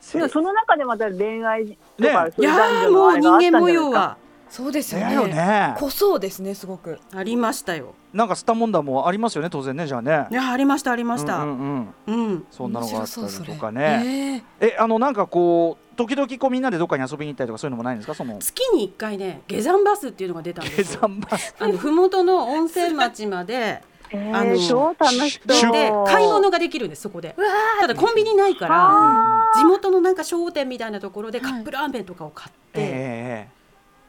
[0.00, 2.10] その中でまた恋愛とね。
[2.10, 3.90] か、そういやー男女のもう人あれがあったんじゃ間模ないですか？
[3.90, 4.16] 様は
[4.52, 5.34] そうですよだよね。
[5.34, 6.98] ね濃そうですねすごく。
[7.14, 7.94] ありましたよ。
[8.12, 10.26] なんかスタモンダもありますよね当然ねじゃあね。
[10.30, 11.38] いやありましたありました。
[11.38, 12.14] ううんんうん。
[12.14, 12.46] うん。
[12.50, 14.44] そんなのがあったりとかね。
[14.58, 14.72] それ。
[14.72, 18.14] えあのなんかこう時々こうみんなでどっかに遊びに行ったりとかそういうのもないんですか？
[18.14, 18.36] その。
[18.38, 21.00] 月に一回ね下山バスっていうのが出たんで下すよ。
[21.02, 21.54] 山バス。
[21.58, 25.72] あの麓の温泉町までえあのー、超楽しそう。
[25.72, 27.34] で買い物ができるんですそこで。
[27.80, 33.48] ただコンビニないからあ地元のなんか商店みたいなところでカップラーメンとかを買って、え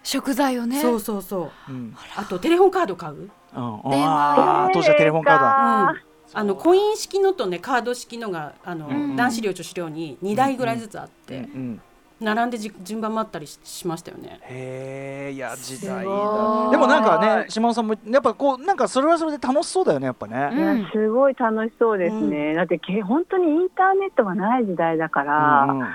[0.04, 0.82] 食材をね。
[0.82, 1.52] そうそうそう。
[1.70, 1.96] えうん。
[2.16, 3.13] あとテレホンカード買う？
[3.13, 3.20] うん。
[3.20, 5.44] 電話あー当時はテレフォンカード。
[5.46, 6.39] だうん。
[6.39, 11.82] あのコイン式のとねカード式のがあの、うん男子寮女子寮に2台ぐらいずつあって、うんうん。
[12.20, 14.39] 並んでじ順番待ったりししましたよね。
[14.44, 16.10] へえいや時代すだ。
[16.10, 20.89] ごいでもなんかね島野さんもやっぱこうなんかそれはそれで楽しそうだよねやっぱね、うん。
[20.94, 25.88] すごい楽しそうですね、だってけ本当にインターネットがない時代だから、うんうん。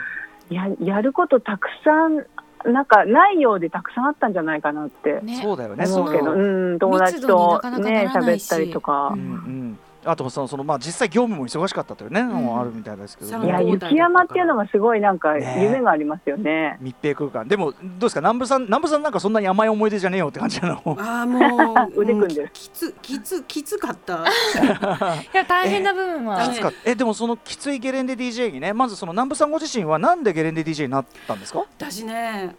[0.51, 2.27] ややることたくさん
[2.64, 5.40] なんかないようでたくさんあったんじゃないかなってね。
[5.42, 5.85] そうだよね。
[5.87, 6.35] 思うけど、そう。
[6.37, 9.09] うん、友達とね喋ったりとか。
[9.14, 9.79] う、んうん
[10.11, 16.79] あとそのそのまあ実際業務も忙しかったというね、のもあるみたいですけど、うんいやうん雪山っていうのがすごいなんかね夢がありますよね。
[16.81, 18.21] 密閉空間でもどうですか？
[18.21, 20.97] 南部さん南部さんなんかそんなに甘い思い出じゃねえよって感じなの？
[21.01, 22.29] ああもう腕組ん。
[22.29, 24.25] でるきつきつきつかった。
[24.25, 24.27] い
[25.33, 31.61] や大変な部分はえきつかったえでもそのきついゲレンデ DJ にねまずその南部さんご自身はなんでゲレンデ DJ になったんですか？
[31.79, 32.55] 私ね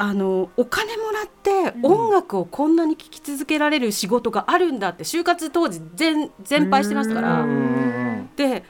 [0.00, 8.30] あのお金もらって音楽をこんなに聴き続けられる仕事があるんだって就活当時全全敗してましたかうらん。
[8.36, 8.62] で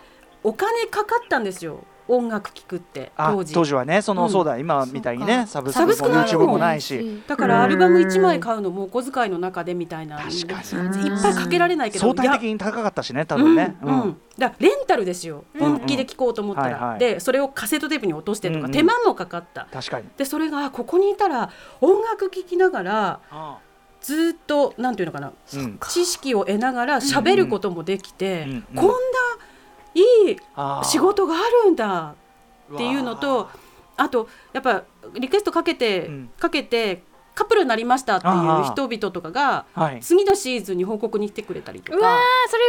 [0.43, 3.55] お金かかったんですよ音楽聴くってあ当時。
[3.55, 4.31] 当時はねその、うん。
[4.31, 7.23] そうだ今みたいにねサブスクもサブスクないも YouTube んもないし。
[7.27, 10.19] だからアルバム1枚買うのもお小遣いの中でみたいな。
[10.19, 11.09] 確かに。
[11.09, 14.17] いっぱいかけられないけど相対的に高かったしね多分ね、うんうん。
[14.39, 15.45] だからレンタルですよ。
[15.55, 16.99] うん本気で聴こうと思ったら、はいはい。
[16.99, 18.73] でそれをカセットテープに落としてとか、うんうん。
[18.73, 19.67] 手間もかかった。
[19.73, 20.07] 確かに。
[20.17, 23.21] でそれがここにいたら音楽聴きながら
[24.01, 25.79] ずっとなんていうのかなうん。
[25.89, 28.63] 知識を得ながら喋ることもできて、うんうん。
[28.75, 28.95] こんな
[29.95, 30.01] い
[30.33, 30.37] い
[30.85, 32.15] 仕事があるんだ
[32.75, 33.49] っていうのと
[33.97, 34.85] あとやっぱ
[35.19, 36.31] リクエストかけて、うん。
[36.39, 37.03] かけて
[37.35, 40.01] カップルになりましたっていう人々とかがはい。
[40.01, 42.63] 次のシーズンに報告に来てくれたりとうわそれ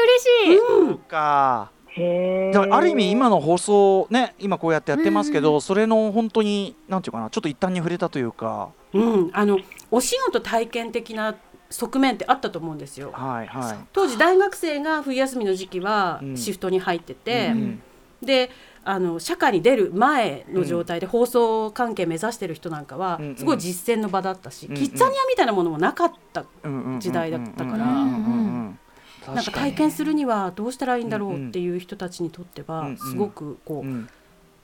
[0.47, 0.97] 嬉しい、うん。
[0.99, 1.71] か。
[1.87, 2.53] へー。
[2.53, 8.69] だからある意味今の放送ね今こうやってやってますけど、それの本当になんていうかなちょっと一旦に触れたというか。
[8.91, 9.59] うん、あの
[9.91, 11.35] お仕事体験的な
[11.69, 13.11] 側面ってあったと思うんですよ。
[13.13, 13.77] はいはい。
[13.93, 16.37] 当時大学生が冬休みの時期はうん。
[16.37, 17.81] シフトに入ってて、うん
[18.21, 18.49] で
[18.83, 24.83] あの社会に出る前の状態で放送関係目指してる人なんかはすごい実践の場だったし、うんうん。
[24.83, 26.43] キッザニアみたいなものもなかった、
[26.99, 34.09] 時代だったからなんか体験するにはどうしたらいいんだろうっていう人たちにとってはすごくこう、うん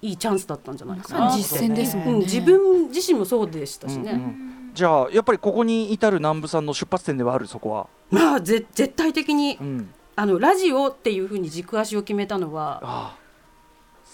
[0.02, 1.18] いいチャンスだったんじゃないか。
[1.18, 2.12] まな実践ですもんね。
[2.12, 13.16] うん、自分自身もそうでしたしね、うんうんじゃあやっぱりここに至る南部さんの出発点ではあるそこは、まあぜ絶対的にうん、あのラジオっていうふうに軸足を決めたのはあ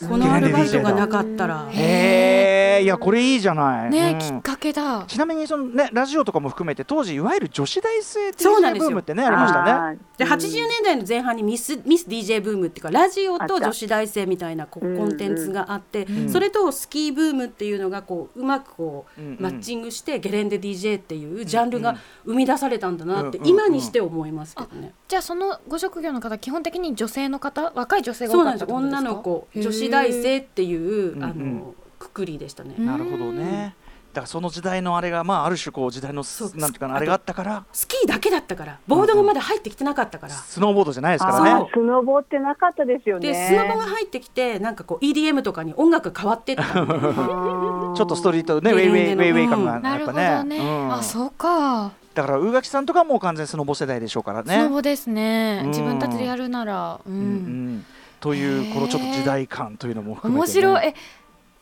[0.08, 1.68] このアルバイトがなかったら。
[1.68, 4.20] あへえいやこれいいじゃない、ね、うん。
[4.20, 5.04] きっかけだ。
[5.08, 8.90] ちなみにそのねラジオとかも含めて当時いわゆる女子大生そうなん DJ ですよ。
[8.90, 10.00] ブームってねありましたね。
[10.18, 19.38] でうん80年代の前半にミスミス DJ ブームっていうかラジオと女子大生みたいなコンテンツがあって、んそれとスキーブームっていうのがこううまくこううんうん。
[19.40, 24.94] マッチングしてゲレンデ DJ っていうジャンルが生み出されたんだなって今にして思いますけどね。
[25.08, 28.92] じゃあそのご職業の方基本的に女性の方若い女性が多かそうなんですったっです。
[28.92, 32.76] か女の子女子大生っていうあうんうんのくくりでしたね。
[32.78, 33.76] うんなるほどね。
[34.14, 36.24] だからその時代のあれがまあある種こう時代の
[36.56, 40.34] なんていうかなあれがあったからスキーだけだったからボードがまだ入ってきてなかったから。
[40.34, 41.70] スノーボードじゃないですからそうね。
[41.74, 43.28] スノボってなかったですよね。
[43.32, 50.36] でスノボが入ってきてなんかこう EDM とかに音楽が変わってった ちょっとストリートねウェイウェイウェイウェイ感がやっぱね。
[50.40, 54.68] どね、うんあそうか、だから宇垣さんとかもう完全スノボ世代でしょうからスノね。
[54.68, 57.86] ボですねうん自分たちでやるならうん、うんうん
[58.22, 60.68] というこのちょっと時代感というのも含めて、ね。
[60.68, 60.88] 面白い。
[60.88, 60.94] え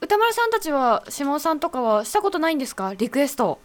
[0.02, 2.94] 歌丸さんたちは下尾さんとかはしたことないんですか？
[2.98, 3.60] リクエスト。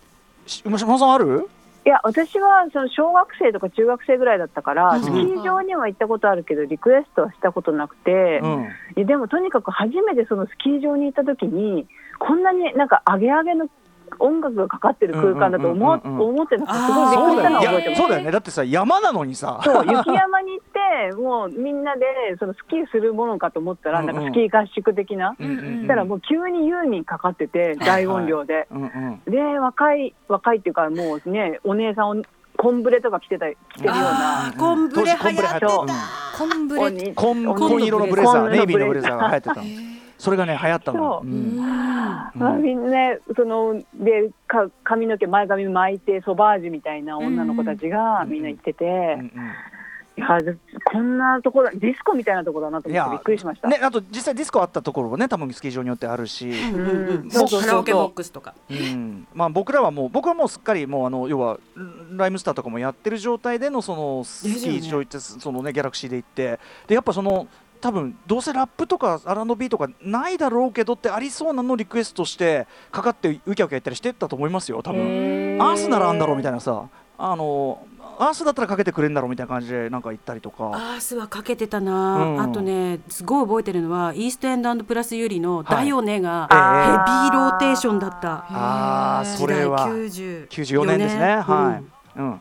[0.47, 1.49] し島島さんある？
[1.87, 5.03] いや私はその小学生とか中学生ぐらいだったから、うん。
[5.03, 8.41] スキー場には行ったことあるけどリクエストはしたことなくて、
[8.97, 9.07] うん。
[9.07, 11.87] でもとにかく初めてそのスキー場に行った時に
[12.19, 13.69] こんなになんか上げ上げの
[14.18, 17.96] 音楽がかかってる空間だと思,、う思ってなくてすごいびっくりしたのをい覚えてます。
[17.96, 18.31] やそうだよね。
[18.31, 19.61] だってさ山なのにさ。
[19.64, 22.05] そう雪山に行ってもうみんなで
[22.38, 28.68] そのスキーするものかと思ったら、なんかスキー合宿的な、うしたらもう急にユーミンかかってて大音量で、
[29.27, 32.22] で若い若いっていうかもうねお姉さん
[32.57, 34.55] コンブレとか着てた着てるような。
[34.57, 35.46] コンブレ当時
[36.37, 39.55] コンブレ流行ってそうコンブレ紺色のブレザーネイビーのブレザーが流行ってた
[40.18, 41.20] それがね流行ったの。
[41.20, 41.29] そう。
[41.29, 41.57] うん。
[41.57, 42.85] まあ、みん。
[42.85, 48.85] なねそのでか髪の毛前髪巻いてソバージュみたいな女の子たちがみんな行ってて、
[49.18, 49.33] うん
[50.16, 50.38] いや
[50.92, 53.66] こんなところディスコみたいなところだなと思ってびっくりしました。
[53.66, 56.53] ねあと実際ディスコあったところもね多分スキー場によってあるし。
[56.53, 59.27] カラオケボックスとかうん。
[59.35, 61.59] まあ僕らはもう僕はもうすっかりもうあの要は
[62.12, 66.61] ライムスターとかもやってる状態でのそのスキー場行ってそのねギャラクシーで行って。
[66.87, 67.48] でやっぱその
[67.85, 75.03] 多分どうせラップとか R&B とかないだろうけどってありそうなのリクエストしてかかってウキャウキャやったりしてったと思いますよ多分。
[75.03, 76.88] へアースならあんだろうみたいなさ。
[77.18, 77.87] あの
[78.18, 80.68] アースだったらかけてくれんだろうみたいな感じでなんか行ったりとか。
[80.68, 85.64] アースはかけてたな、うんあとねすごい覚えてるのはイーストエンドプラスユリの「はい。
[85.66, 86.57] だよね」がええ。
[86.57, 88.47] ヘビーローテーションだった。
[88.49, 90.99] ああ時代それは90 94年。
[91.01, 91.37] ですね。
[91.37, 92.40] はい、うんうん、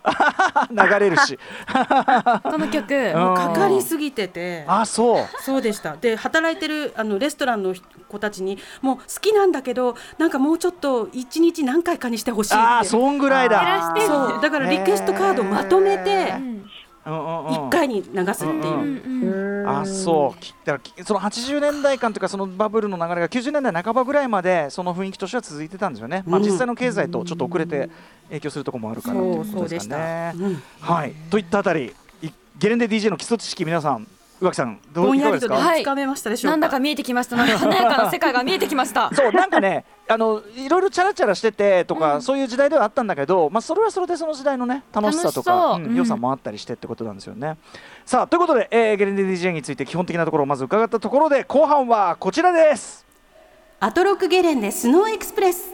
[0.72, 1.40] 流れるし。
[2.44, 3.20] この曲、うん。
[3.20, 4.64] もうかかりすぎてて。
[4.68, 5.26] あそう。
[5.42, 5.96] そうでした。
[5.98, 7.74] で働いてるあのレストランの
[8.08, 12.64] 子たちにもう好きなんだけどなんかもうちょっと一日何回かにしてほしいって。
[12.64, 13.60] ああそんぐらいだ。
[13.60, 14.42] 減らしてそう。
[14.42, 16.34] だからリクエストカードをまとめて
[17.06, 26.46] 1回に流すっていう、あそうきだからきその80年代間というかそのバブルの流れが90年代半ばぐらいまでその雰囲気としては続いてたんですよね、まあ、うん。
[26.46, 27.90] 実際の経済とちょっと遅れて
[28.30, 30.34] 影響するところもあるからということですかね。
[30.36, 30.64] うん。
[30.80, 34.08] はい、といったあたりいゲレンデ DJ の基礎知識皆さん
[34.44, 35.82] 宇垣さんどぼうですか、やりとではい。
[35.82, 37.38] つかめましたでしょうか、なんだか見えてきました。
[37.38, 39.10] なんか華やかな世界が見えてきました。
[39.16, 45.82] そうなんかねあのいろいろチャラチャラしててとか、そういう時代ではあったんだけど、まあ、それはそれでその時代のね楽しさとかそう。
[45.82, 47.58] うんうん良さもあったりしてってことなんですよね。
[48.06, 53.06] さあということで、えーゲレンデ DJ について基本的なところをまず伺ったところで後半はこちらです。
[53.80, 55.72] アトロックゲレンデスノーエクスプレス。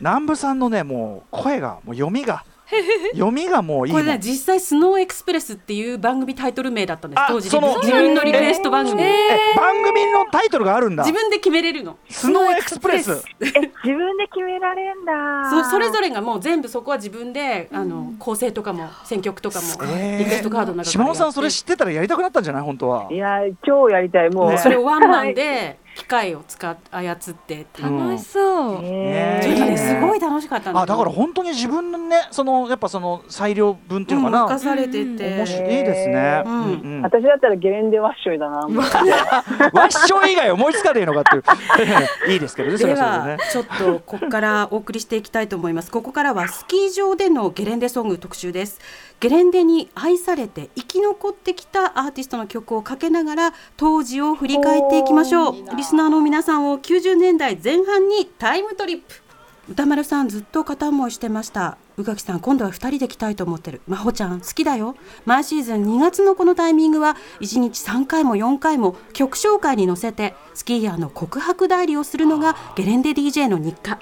[0.00, 2.44] 南部さんのねもう声がもう読みが
[3.12, 7.20] 読みがもういいこれね実際スノーエクスプレスっていう番組タイトル名だったんです。
[7.20, 11.04] あ当時その自分のリクエスト番組、え番組のタイトルがあるんだ。
[11.04, 11.96] 自分で決めれるの。
[12.08, 13.22] スノーエクスプレス。
[13.40, 13.44] え
[13.84, 15.50] 自分で決められんだ。
[15.64, 22.62] そそれぞれがもう全部そこは自分で、あの構成とかも選曲とかもえーリクエストカードの中島尾さんそれ知ってたらやりたくなったんじゃない？
[22.62, 23.08] 本当は。
[23.10, 24.30] いや超やりたい。
[24.30, 24.58] もう、ね。
[24.58, 35.82] それをワンマンで機械を使っ操って楽しそう、ねちょっとねすごい楽しかったんあだから本当に自分のねそのやっぱその裁量分っていうのかな、任されてて、面白い。
[35.84, 36.52] ですね、うん。
[36.52, 37.02] うんうん。
[37.02, 38.58] 私だったらゲレンデワッショイだな。
[38.58, 41.42] わっしょい以外思いつかねえのかっていう。
[42.32, 43.42] いいですけどねそれではそれでね。
[43.42, 45.90] はちょっとここからお送りしていきたいと思います。
[45.90, 48.80] ここからはスキー場でのゲレンデソング特集です
[49.22, 55.76] ゲレンデに愛されて生き残ってきたアーティストの曲をかけながら当時を振り返っていきましょう。
[55.76, 59.22] リスナーの皆さんを90年代前半にタイムトリップ。
[59.68, 63.80] 歌丸さんずっと片思いしてました宇垣さん今度は2人で来たいと思ってる。
[63.86, 64.96] 真帆ちゃん好きだよ。
[65.24, 74.00] 毎シーズン2月のこのタイミングは1日3回も4回も曲紹介に乗せてスキーヤーの告白代理をするのがゲレンデ DJ の日課。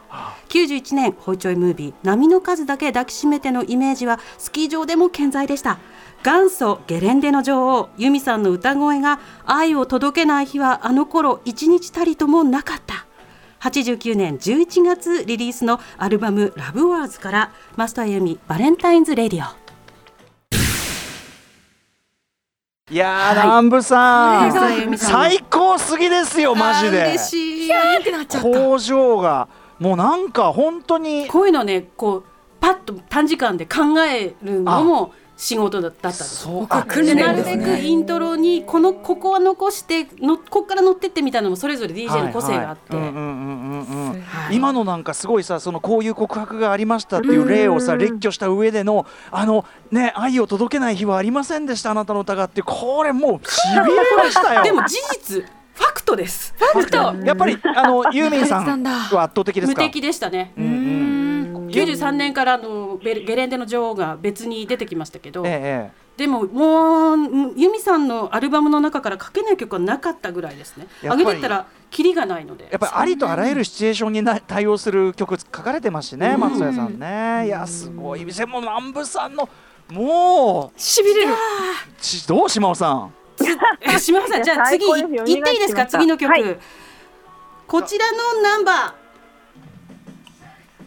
[0.49, 5.79] 91年ホイチョイムービー「波の数だけ抱きしめて」のイメージはスキー場でも健在でした。
[6.23, 13.07] 元祖ゲレンデの女王ユミさんの歌声が愛を届けない日はあの頃一日たりともなかった。
[13.61, 19.61] 89年11月リリースのアルバム「ラブワーズからマスターユミバレンタインズ・レディオ
[22.93, 22.97] い。
[22.97, 24.99] やー、南部さん。
[24.99, 27.03] 最高すぎですよマジで。
[27.03, 27.71] 嬉しい。
[28.01, 28.49] ってなっちゃった。
[28.49, 29.47] 工場が。
[29.79, 31.29] もうなんか本当に。
[31.29, 32.25] こういうのねこう
[32.61, 42.95] パッと短時間で考えるのも仕事だったんですそうでなるべくイントロにこのここは残してのここから乗ってってみたいなのもそれぞれ DJ の個性があって、
[44.55, 54.63] 今のなんかすごいさそのこういう告白がありましたっていう例をさ列挙した上でのあのね愛を届けない日はありませんでしたあなたの歌がってこれもうしびれましたよ。
[54.63, 56.55] でも事実ファクトです。
[56.59, 56.99] ファクト。
[57.25, 59.81] やっぱりあのユーミンさんは圧倒的ですか？
[59.81, 60.53] 無敵でしたね。
[60.59, 70.87] うんうん93年からあのベルゲレンデの女王が別に出てきましたけど、ええでももううんユミさんのアルバムの中から書けない曲はなかったぐらいですね。
[71.03, 72.69] 上げてったらキリがないので。
[72.71, 76.41] やっぱりありとあらゆるシチュエーションにな対応する曲書かれてますしね、うん。
[76.41, 77.47] 松任谷さんね。
[77.47, 78.27] いやすごい。
[78.27, 79.49] でも南部さんの
[79.91, 81.33] もしびれる。
[81.33, 83.15] うしどう島尾さん？
[83.81, 85.87] え島さんじゃあ次 い言っていいですか？
[85.87, 86.59] 次の曲、はい。
[87.67, 89.00] こちらのナンバー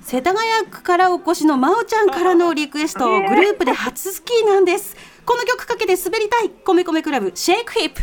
[0.06, 4.98] 世田谷区からお越しのまおちゃんからのリクエスト、グループで初スキーなんです。
[5.26, 6.50] この曲かけて滑りたい。
[6.50, 8.02] 米米クラブシェイクヒップ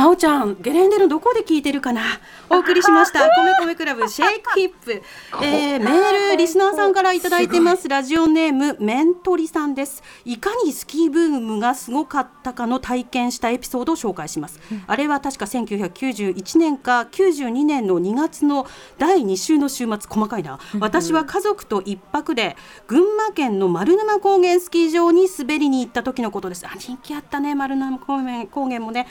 [0.00, 2.00] まおちゃんゲレンデのどこで聞いてるかな？
[2.48, 3.20] お送りしました。
[3.60, 4.92] 米米クラブシェイクヒップ、
[5.44, 7.86] えー、メールリスナーさんからいただいてます。
[7.86, 10.02] ラジオネームメントリさんです。
[10.24, 19.98] いかにスキーブームがすごかったかの体験したエピソードを紹介します、あれは確か1991年か92年の2月の第2週の週末。
[20.08, 20.58] 細かいな。
[20.78, 26.66] 私は家族と一泊で群馬県の丸沼高原スキー場に滑りに行った時のことです。
[26.66, 29.06] あ人気あったね丸沼高原高原もね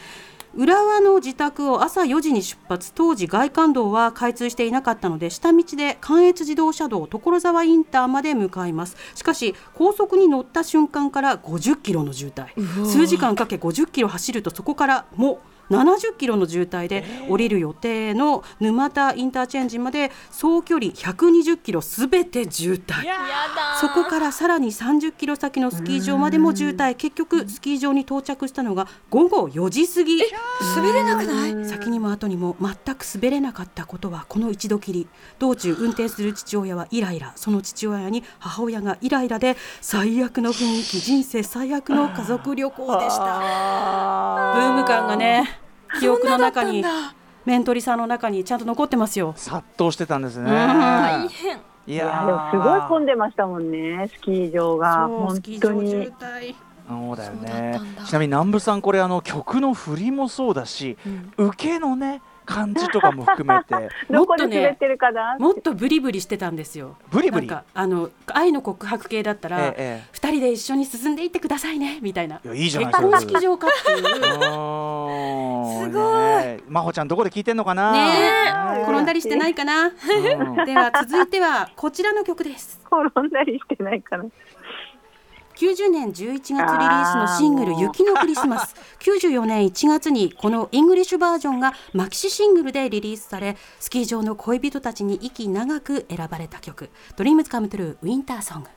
[0.56, 2.91] 浦和の自宅を朝4時に出発。
[2.93, 8.97] 当時外環道は開通していなかったので下道で関越自動車道所沢インターまで向かいます。
[9.16, 12.86] しかし高速に乗った瞬間から50キロの渋滞。
[12.86, 15.39] 数時間かけ50キロ走るとそこからもう
[15.70, 23.05] 70キロの渋滞で降りる予定の沼田インターチェンジまで総距離120キロすべて渋滞。
[23.80, 26.95] そこからさらに30キロ先のスキー場までも渋滞。
[26.95, 30.22] 結局スキー場に到着したのが午後4時過ぎ。
[30.76, 31.65] 滑れなくない？
[31.65, 35.07] 先にも後にも全く滑れなかったことはこの一度きり。
[35.38, 37.34] 道中運転する父親はイライラ。
[37.36, 40.99] その父親に母親がイライラで最悪の雰囲気。
[40.99, 44.53] 人生最悪の家族旅行でした。
[44.55, 45.59] ブーム感がね
[46.00, 46.84] 記憶の中に
[47.45, 49.34] メントリさんの中にちゃんと残ってますよ。
[49.36, 50.50] 殺到してたんですね。
[50.52, 51.58] 大変。
[51.88, 55.08] いいややでもすごい混んででましたもんね、スキー場が。
[55.08, 56.12] 本スキー当場渋に。
[56.12, 56.56] 滞。
[56.88, 57.80] そうだよね。
[58.06, 60.97] ちなみに南部さんこれあの曲の振りもそうだし、
[61.38, 63.89] 受けのね感じとかも含めて。
[64.10, 66.97] どこで滑ってるかなもっとブリブリしてたんですよ。
[67.12, 67.47] ブリブリ？
[67.47, 72.41] なんかあの愛の告白系だったら、えええ人で一緒に進んでいってくださいねみたいな。
[72.43, 74.04] いやいいじゃない結婚式場かっていう。
[74.04, 74.10] す
[75.89, 76.00] ご
[76.41, 76.64] い。
[76.68, 77.91] 真帆ちゃんどこで聞いてんのかな？
[77.91, 79.88] ねね転んだりしてないかな？
[79.88, 79.93] うん。
[80.66, 82.80] では続いてはこちらの曲です。
[82.91, 84.26] 転んだりしてないかな。
[85.60, 87.78] 90年11月リリースのシングル「あー。
[87.80, 98.70] もう雪のクリスマス」94年1月にこのイングリッシュバージョンがマキシシングルでリリースされスキー場の恋人たちに息長く選ばれた曲「Dreams Come True ウィンターソング。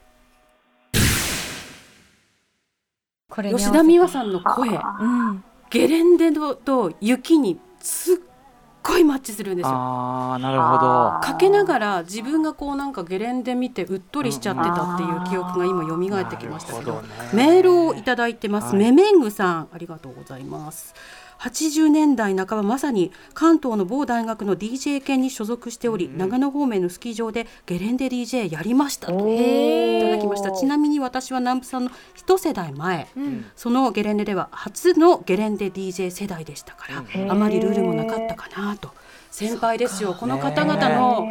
[3.31, 4.73] こ」れ吉田美和さんの声う
[5.07, 5.45] ん。
[5.71, 8.17] ゲレンデのと雪にすっ
[8.83, 9.73] ごいマッチするんですよ。
[9.73, 11.21] ああなるほど。
[11.23, 16.93] かけながら自分がこうなんかゲレンデ見てうっとりしちゃってたっていう記憶が今蘇ってきましたけど。
[16.93, 17.09] どね。
[17.33, 18.77] メールをいただいてます、はい。
[18.77, 20.95] メメングさんありがとうございます
[21.43, 29.13] 80年代半ばまさに関東の某大学の DJ 研に所属しており、長野方面のスキー場でゲレンデ DJ やりましたと。
[29.13, 30.53] いただきました。
[30.53, 33.45] ちなみに私は南部さんの一世代前、うん。
[33.57, 38.91] そのゲレンデでは初のゲレンデ DJ 世代でしたから、あまりルールもなかったかなと。
[39.33, 40.15] 先輩ですよ。
[40.15, 41.27] この方々の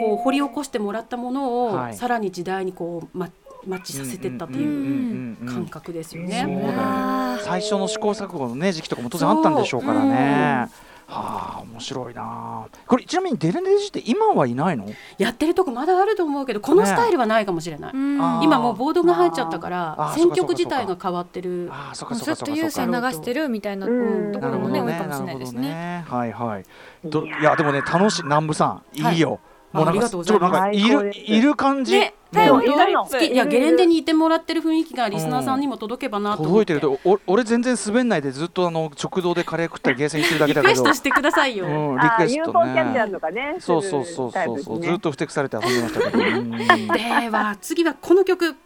[0.00, 1.94] こう掘り起こしてもらったものを、はい。
[1.94, 3.30] さらに時代にこうマ
[3.66, 7.36] マッチさせてったっていう感覚ですよね。
[7.44, 10.68] 最初の試行錯誤のね時期とかも当然あったんでしょうからね。
[11.06, 12.66] はあ面白いな。
[12.86, 14.86] これちなみにデレンデジって今はいないの？
[15.18, 22.70] やってるとこまだあると思うけどこのスタイルはないかもしれない、うんあー今もうボードが入っちゃったかあらー選曲自体が変わってるああそっかもうずっと優。
[22.70, 25.60] 先流してるみたいなうんところもね多いかもしれないですね。
[25.60, 26.04] ね。
[26.08, 26.64] はいはい。
[27.04, 29.40] どいやでもね楽しい南部さんいいよ。
[29.42, 31.98] あもうなんかありがとうございますちょっとなんかいるいる感じ。
[31.98, 40.94] ねもう太陽いやゲレンデにいてもらってる雰囲気がリスナーさんにも届けばなと思って届いてるとお俺全然滑んないでずっとあの直道でカレー食ったりゲーセン行ってるだけだけどリクエスト。
[40.98, 43.08] してくださいよ、うんリクエストね。
[43.12, 43.56] とかね。
[43.60, 46.24] そうそうそうそうそう、ずっとふてくされて遊んでましたけど。
[46.24, 48.56] うんでは次はこの曲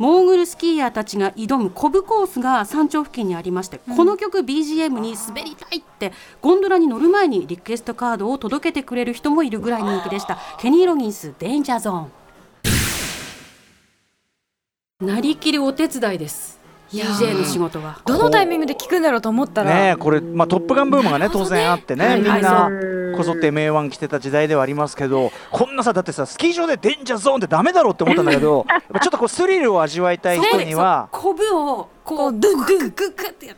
[0.00, 10.38] モーグルスキーヤーたちが挑むコブコースが山頂付近にありまして、この曲 BGM に滑りたいってゴンドラに乗る前にリクエストカードを届けてくれる人もいるぐらい人気でした。
[10.58, 16.59] ケニー・ロギンスデンジャーゾーンなりきるお手伝いです
[16.92, 22.42] DJ の仕事はどのタイミングで聞くんだろうと思ったら、ねえこれ、まあ、トップガンブームがね当然あってね、はいみんはい。
[22.42, 28.66] なそうこぞって MA1 来てた時代ではありますけどこんなさだってさスキー場でデンジャーゾーンってダメだろうって思ったんだけど
[29.02, 33.56] ちょっとこうスリルを味わいたい人には、コブをこうこうドゥンドゥングッグッってやっ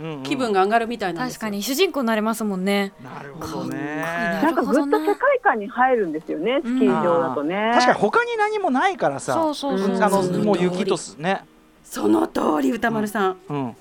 [0.00, 2.92] うんうん気分が上がるみたいな確かに主人公になれますもんね。
[3.04, 4.02] なるほどね。
[4.42, 4.42] な。
[4.42, 7.70] なんかぐっと世界観に入るんですよね、スキー場だとね。
[7.74, 11.44] 確かに他に何もないからさそうそうそうそのもう雪とすね、
[11.92, 13.76] その通り歌丸さん、うん、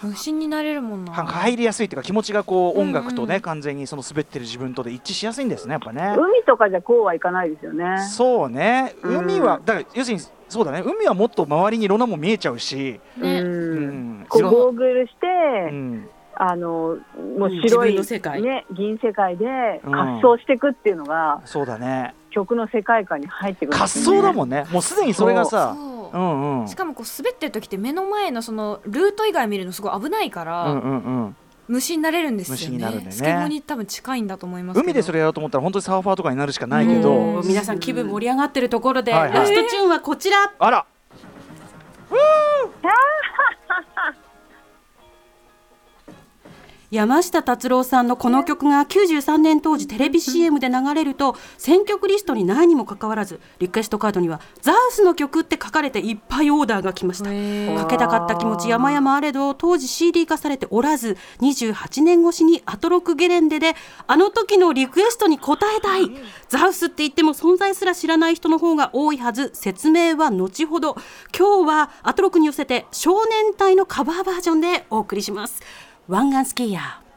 [0.00, 1.12] 無心になれるもんな。
[1.12, 3.40] は入りやすいっていうか気持ちがこう音楽とね、うんうん。
[3.40, 6.14] 完全にその滑ってる自分とで一致しやすいんですねやっぱね。
[6.16, 8.00] 海とかじゃこうはいかないですよね。
[8.08, 8.94] そうね。
[9.02, 9.18] うん。
[9.24, 10.84] 海は、だから要するにそうだね。
[10.86, 13.40] 海はもっと周りにいろんなもん見えちゃうし、ね。
[13.40, 13.44] う。
[13.44, 14.20] うん。
[14.20, 15.26] んこうゴーグルして、
[15.72, 16.08] うん。
[16.36, 16.98] あのもう
[17.46, 18.40] うん白い、自分の世界。
[18.40, 19.44] ね銀世界で
[19.82, 19.90] うん。
[19.90, 23.88] 滑走していくっていうのが、そうだね曲の世界観に入ってくるん滑。
[23.88, 24.64] 走だもんね。
[24.70, 25.74] もうすでにそれがさ。
[25.76, 26.18] そう。
[26.18, 26.68] うんうん。
[26.68, 30.94] しかもこう滑ってる時って目の前のそのルート以外見るのすごい危ないから、うんうんう
[31.26, 31.36] ん。
[31.66, 32.60] 虫になれるんですよね。
[32.60, 33.12] 虫になるんだよね。
[33.12, 34.84] スケボーに多分近いんだと思いますけど。
[34.84, 39.32] 海でそれやろうと思ったら本当にサーファーとかになるしかないけど、皆さん気分盛り上がってるところで、はいはい。
[39.32, 40.86] ラストチューンはこちら、あら
[46.90, 57.28] 山下達郎さんのこの曲が93年当時テレビ CM で流れると選曲リストにないにもかかわらずリクエストカードにはザウスの曲って書かれていっぱいオーダーが来ました。
[57.78, 63.74] かけたかった気持ち山々あれど当時 CD 化されておらず28年越しにアトロクゲレンデで
[64.06, 66.10] あの時のリクエストに応えたい
[66.48, 70.96] ザウスって言っても存在すら知らない人の方が多いはず説明は後ほど。
[71.36, 75.60] 今日はアトロクに寄せて少年隊のカバーバージョンでお送りします
[76.08, 77.07] 湾岸スキーヤー。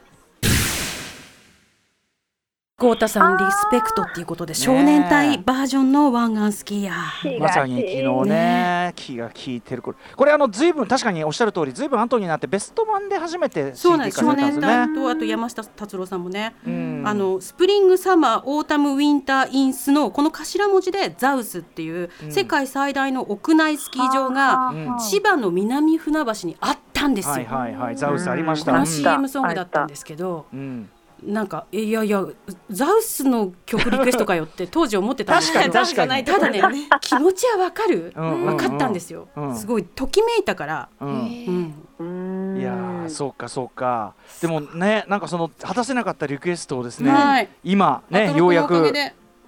[2.81, 7.39] 豪太さんリスペクトっていうことで少年隊バージョンの湾岸スキーヤー。
[7.39, 9.97] まさに昨日ね気が利いてるこれ。
[10.15, 14.59] これあの随分確かにおっしゃる通り随分後になってベスト版で初めて CD そうなんです少化されたんです。
[14.61, 14.95] 年よね。
[14.95, 17.03] 隊とあと山下達郎さんもね、うん。
[17.05, 22.31] あの Spring Summer Autumn Winter in Snow のこの頭文字でザウスっていううん。
[22.31, 24.99] 世界最大の屋内スキー場がうん。
[24.99, 27.33] 千葉の南船橋にあったんですよ。
[27.33, 27.95] はいはいはい。
[27.95, 28.71] ザウスありました。
[28.71, 28.87] うん。
[28.87, 30.89] CM ソングだったんですけど、うん
[31.23, 32.25] なんかいやいや
[32.69, 36.25] ザウスの曲リクエストかよって 当時思ってたんです確けど確かに。
[36.25, 36.61] ただね
[36.99, 38.57] 気持ちはわかる、うんうんうん。
[38.57, 39.55] 分かったんですよ、うん。
[39.55, 41.73] すごいときめいたから、うん。
[41.99, 44.13] うん、いやーそうかそうか。
[44.41, 47.49] でもねなんかその果たせなかったリクエストをですね、はい。
[47.63, 48.91] 今ねようやく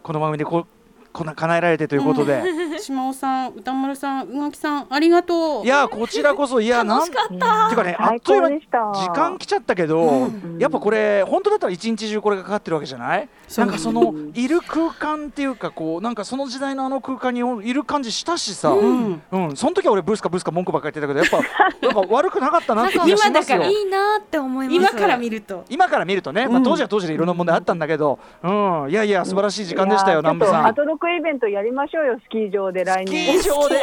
[0.04, 0.68] この番組でこう
[1.14, 2.44] こんな叶えられてということで、
[2.82, 5.64] 島尾さん歌丸さん宇垣さんありがとう。
[5.64, 13.30] いやこちらこそいや なんていうかねあっという間時間来ちゃったけど、やっぱこれ本当だったら一日中これがかかってるわけじゃない？
[13.48, 13.66] そう。
[13.66, 19.22] なんかそのいる空間っていうかこうなんかその時代のあの空間にいる感じしたしさ、うん。
[19.32, 19.56] うん。
[19.56, 23.22] その時は俺ブスかブスか文句ばっかり言ってたけどやっぱ なんか悪くなかったなって気がします。
[23.22, 24.76] よ今だからいいなって思います。
[24.76, 25.64] 今から見ると。
[25.70, 26.64] 今から見るとね、まあ、うん。
[26.64, 28.48] 当時は当時でいろんな問題あったんだけど、う
[28.88, 30.74] ん、いやいや素晴らしい時間でしたよ南部さん
[31.10, 33.76] イベントやりましょうよスキー場で来スキ年ー場で。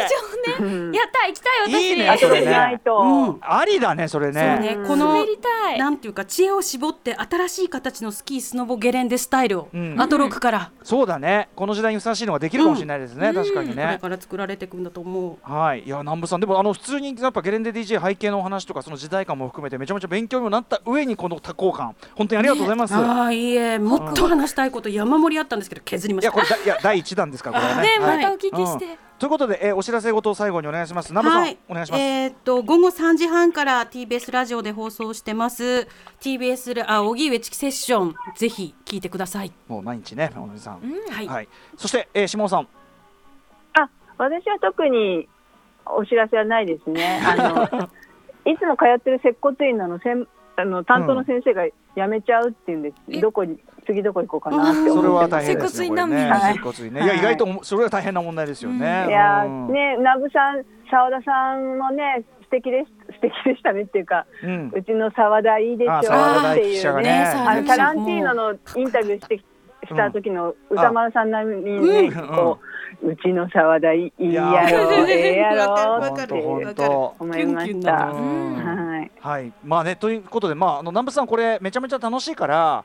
[0.61, 1.91] うん やった行きたい私。
[1.91, 2.81] いいねそれね。
[2.87, 3.39] うん。
[3.41, 4.59] ありだねそれね。
[4.59, 5.79] ねこの滑りたい。
[5.79, 10.01] なんていうか知恵を絞って新しい形のスキースノボゲレンデスタイルを、うん。
[10.01, 11.49] アトロクから、そうだね。
[11.55, 13.99] この時代にふさわしいのができるかもしれないですね、確かにこれね。
[14.01, 14.81] から作られていくん。
[14.83, 21.95] だと思うはい、いや南部さんでもあの普通にやっぱゲレンデ DJ 背景のお話とかその時代感も含めてめちゃめちゃ勉強にもなった上にこの多幸感。
[22.15, 23.79] 本当にありがとうございます、ああいいえ。
[23.79, 27.99] もっと話したいこと山盛りあったんですけど削りまいやしたこれだいや第一 弾ですからこれはね。
[27.99, 28.17] ねはい。
[28.19, 28.99] またお聞きして、うん。
[29.19, 31.11] ということで、えーお知らせごと最後にお願いします。
[31.11, 35.89] 南部さん、はい、お願いします、えーっと午後3時半から TBS ラジオで放送してます。
[36.21, 39.53] TBS ラあ荻上チキセッションぜひ聞いてください。
[39.69, 40.81] もう毎日ね小野さん、
[41.11, 41.27] はい。
[41.27, 41.49] はい。
[41.77, 42.69] そして、えー、下尾さん。
[43.75, 43.89] あ
[44.19, 45.29] 私は特に
[45.87, 47.23] お知らせはないですね。
[47.27, 47.91] あの
[48.51, 50.27] いつも通ってる接骨院のあのせん
[50.61, 52.95] あの担当の先生が辞めちゃうって言うんです。
[53.11, 54.97] えどこに次どこ行こうかなって思ってます。
[54.97, 55.89] それは大変ですね。
[55.89, 57.01] これねはいね。
[57.01, 59.07] いや、はい意外ともそれは大変な問題ですよね。
[59.09, 64.71] いやうんーねナブさん澤田さんもね素敵でし 素敵でしたねっていうか、うん。
[64.75, 67.25] うちの澤田いいでしょあ澤田大記っていうねね。
[67.47, 72.67] あのタランティーノのインタビューしてした時の歌丸さん並みにね、うんこう
[73.03, 76.61] うちの澤田いいいややろええやろって思
[77.37, 78.13] いました。
[79.01, 79.11] はい。
[79.21, 79.53] はい。
[79.65, 82.85] まあねということで、まああの南部さんこれめちゃめちゃ楽しいから、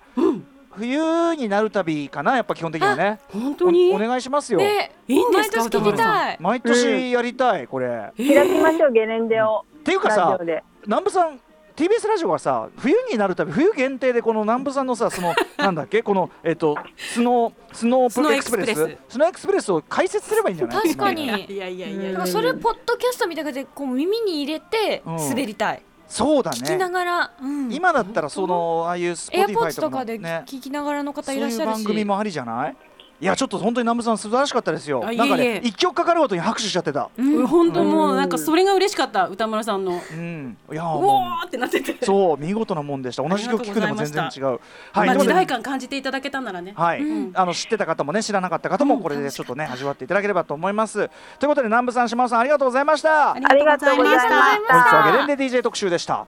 [0.72, 3.20] 冬になるたびかなやっぱ基本的にはね。
[3.32, 3.92] 本当に？
[3.92, 4.60] おお願いしますよ。
[4.60, 5.62] ねいいんですか？
[5.62, 6.38] 毎年聞きたい。
[6.42, 8.12] 毎年やりたいこれ。
[8.18, 8.34] えー。
[8.36, 10.40] 開きましょうゲレンデをっていうからさ。
[10.86, 11.40] 南部さん
[11.76, 16.04] TBS ラジオはさ冬になるたび冬限定でこの南部さんのさその なんだっけ？
[16.04, 18.74] このえっ、とスノースノープエクスプレス。
[18.74, 19.18] スノーエクスプレス？
[19.20, 20.84] ノーエクスプレスを解説すればいいんじゃない？
[20.84, 21.26] 確かに。
[21.26, 22.12] いやいやいやいやいや。
[22.14, 25.16] なんかそれポッドキャストみたいな感じでこう耳に入れてうん。
[25.18, 30.44] 滑りたい、そうだ聞きなねがら、うん、今だったらそのああいうエアポッ Spotify ツとかでね。
[30.46, 31.76] 聞きながらの方そういういらっしゃるし。
[31.76, 32.76] 番組もありじゃない？
[33.22, 35.00] いやちょっと本当に南部さん素晴らしかったですよ。
[35.00, 37.10] なんかね一曲かかるごとに拍手しちゃってた。
[37.18, 37.48] うん。
[37.48, 39.94] 本当もうなんかそれが嬉しかった歌村さんの。
[40.12, 40.58] うん。
[40.70, 41.94] いやうおもーってなってて。
[41.94, 43.24] うそう見事なもんでした。
[43.28, 44.60] 同じ曲聴くのも全然違う。
[44.92, 45.08] はい。
[45.08, 46.74] まあ時代感感じていただけたならね。
[46.76, 47.32] はい、うん。
[47.34, 51.10] あの知ってた方もね知らなかった方もこれでちょっとね味わっていただければと思います。
[51.40, 53.32] ということで南部さん島尾さんありがとうございました。
[53.32, 54.54] ありがとうございました。
[54.54, 56.28] ありがとうございました本日はゲレンデ DJ 特集でした。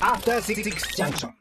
[0.00, 0.62] After Six
[0.96, 1.30] Junction.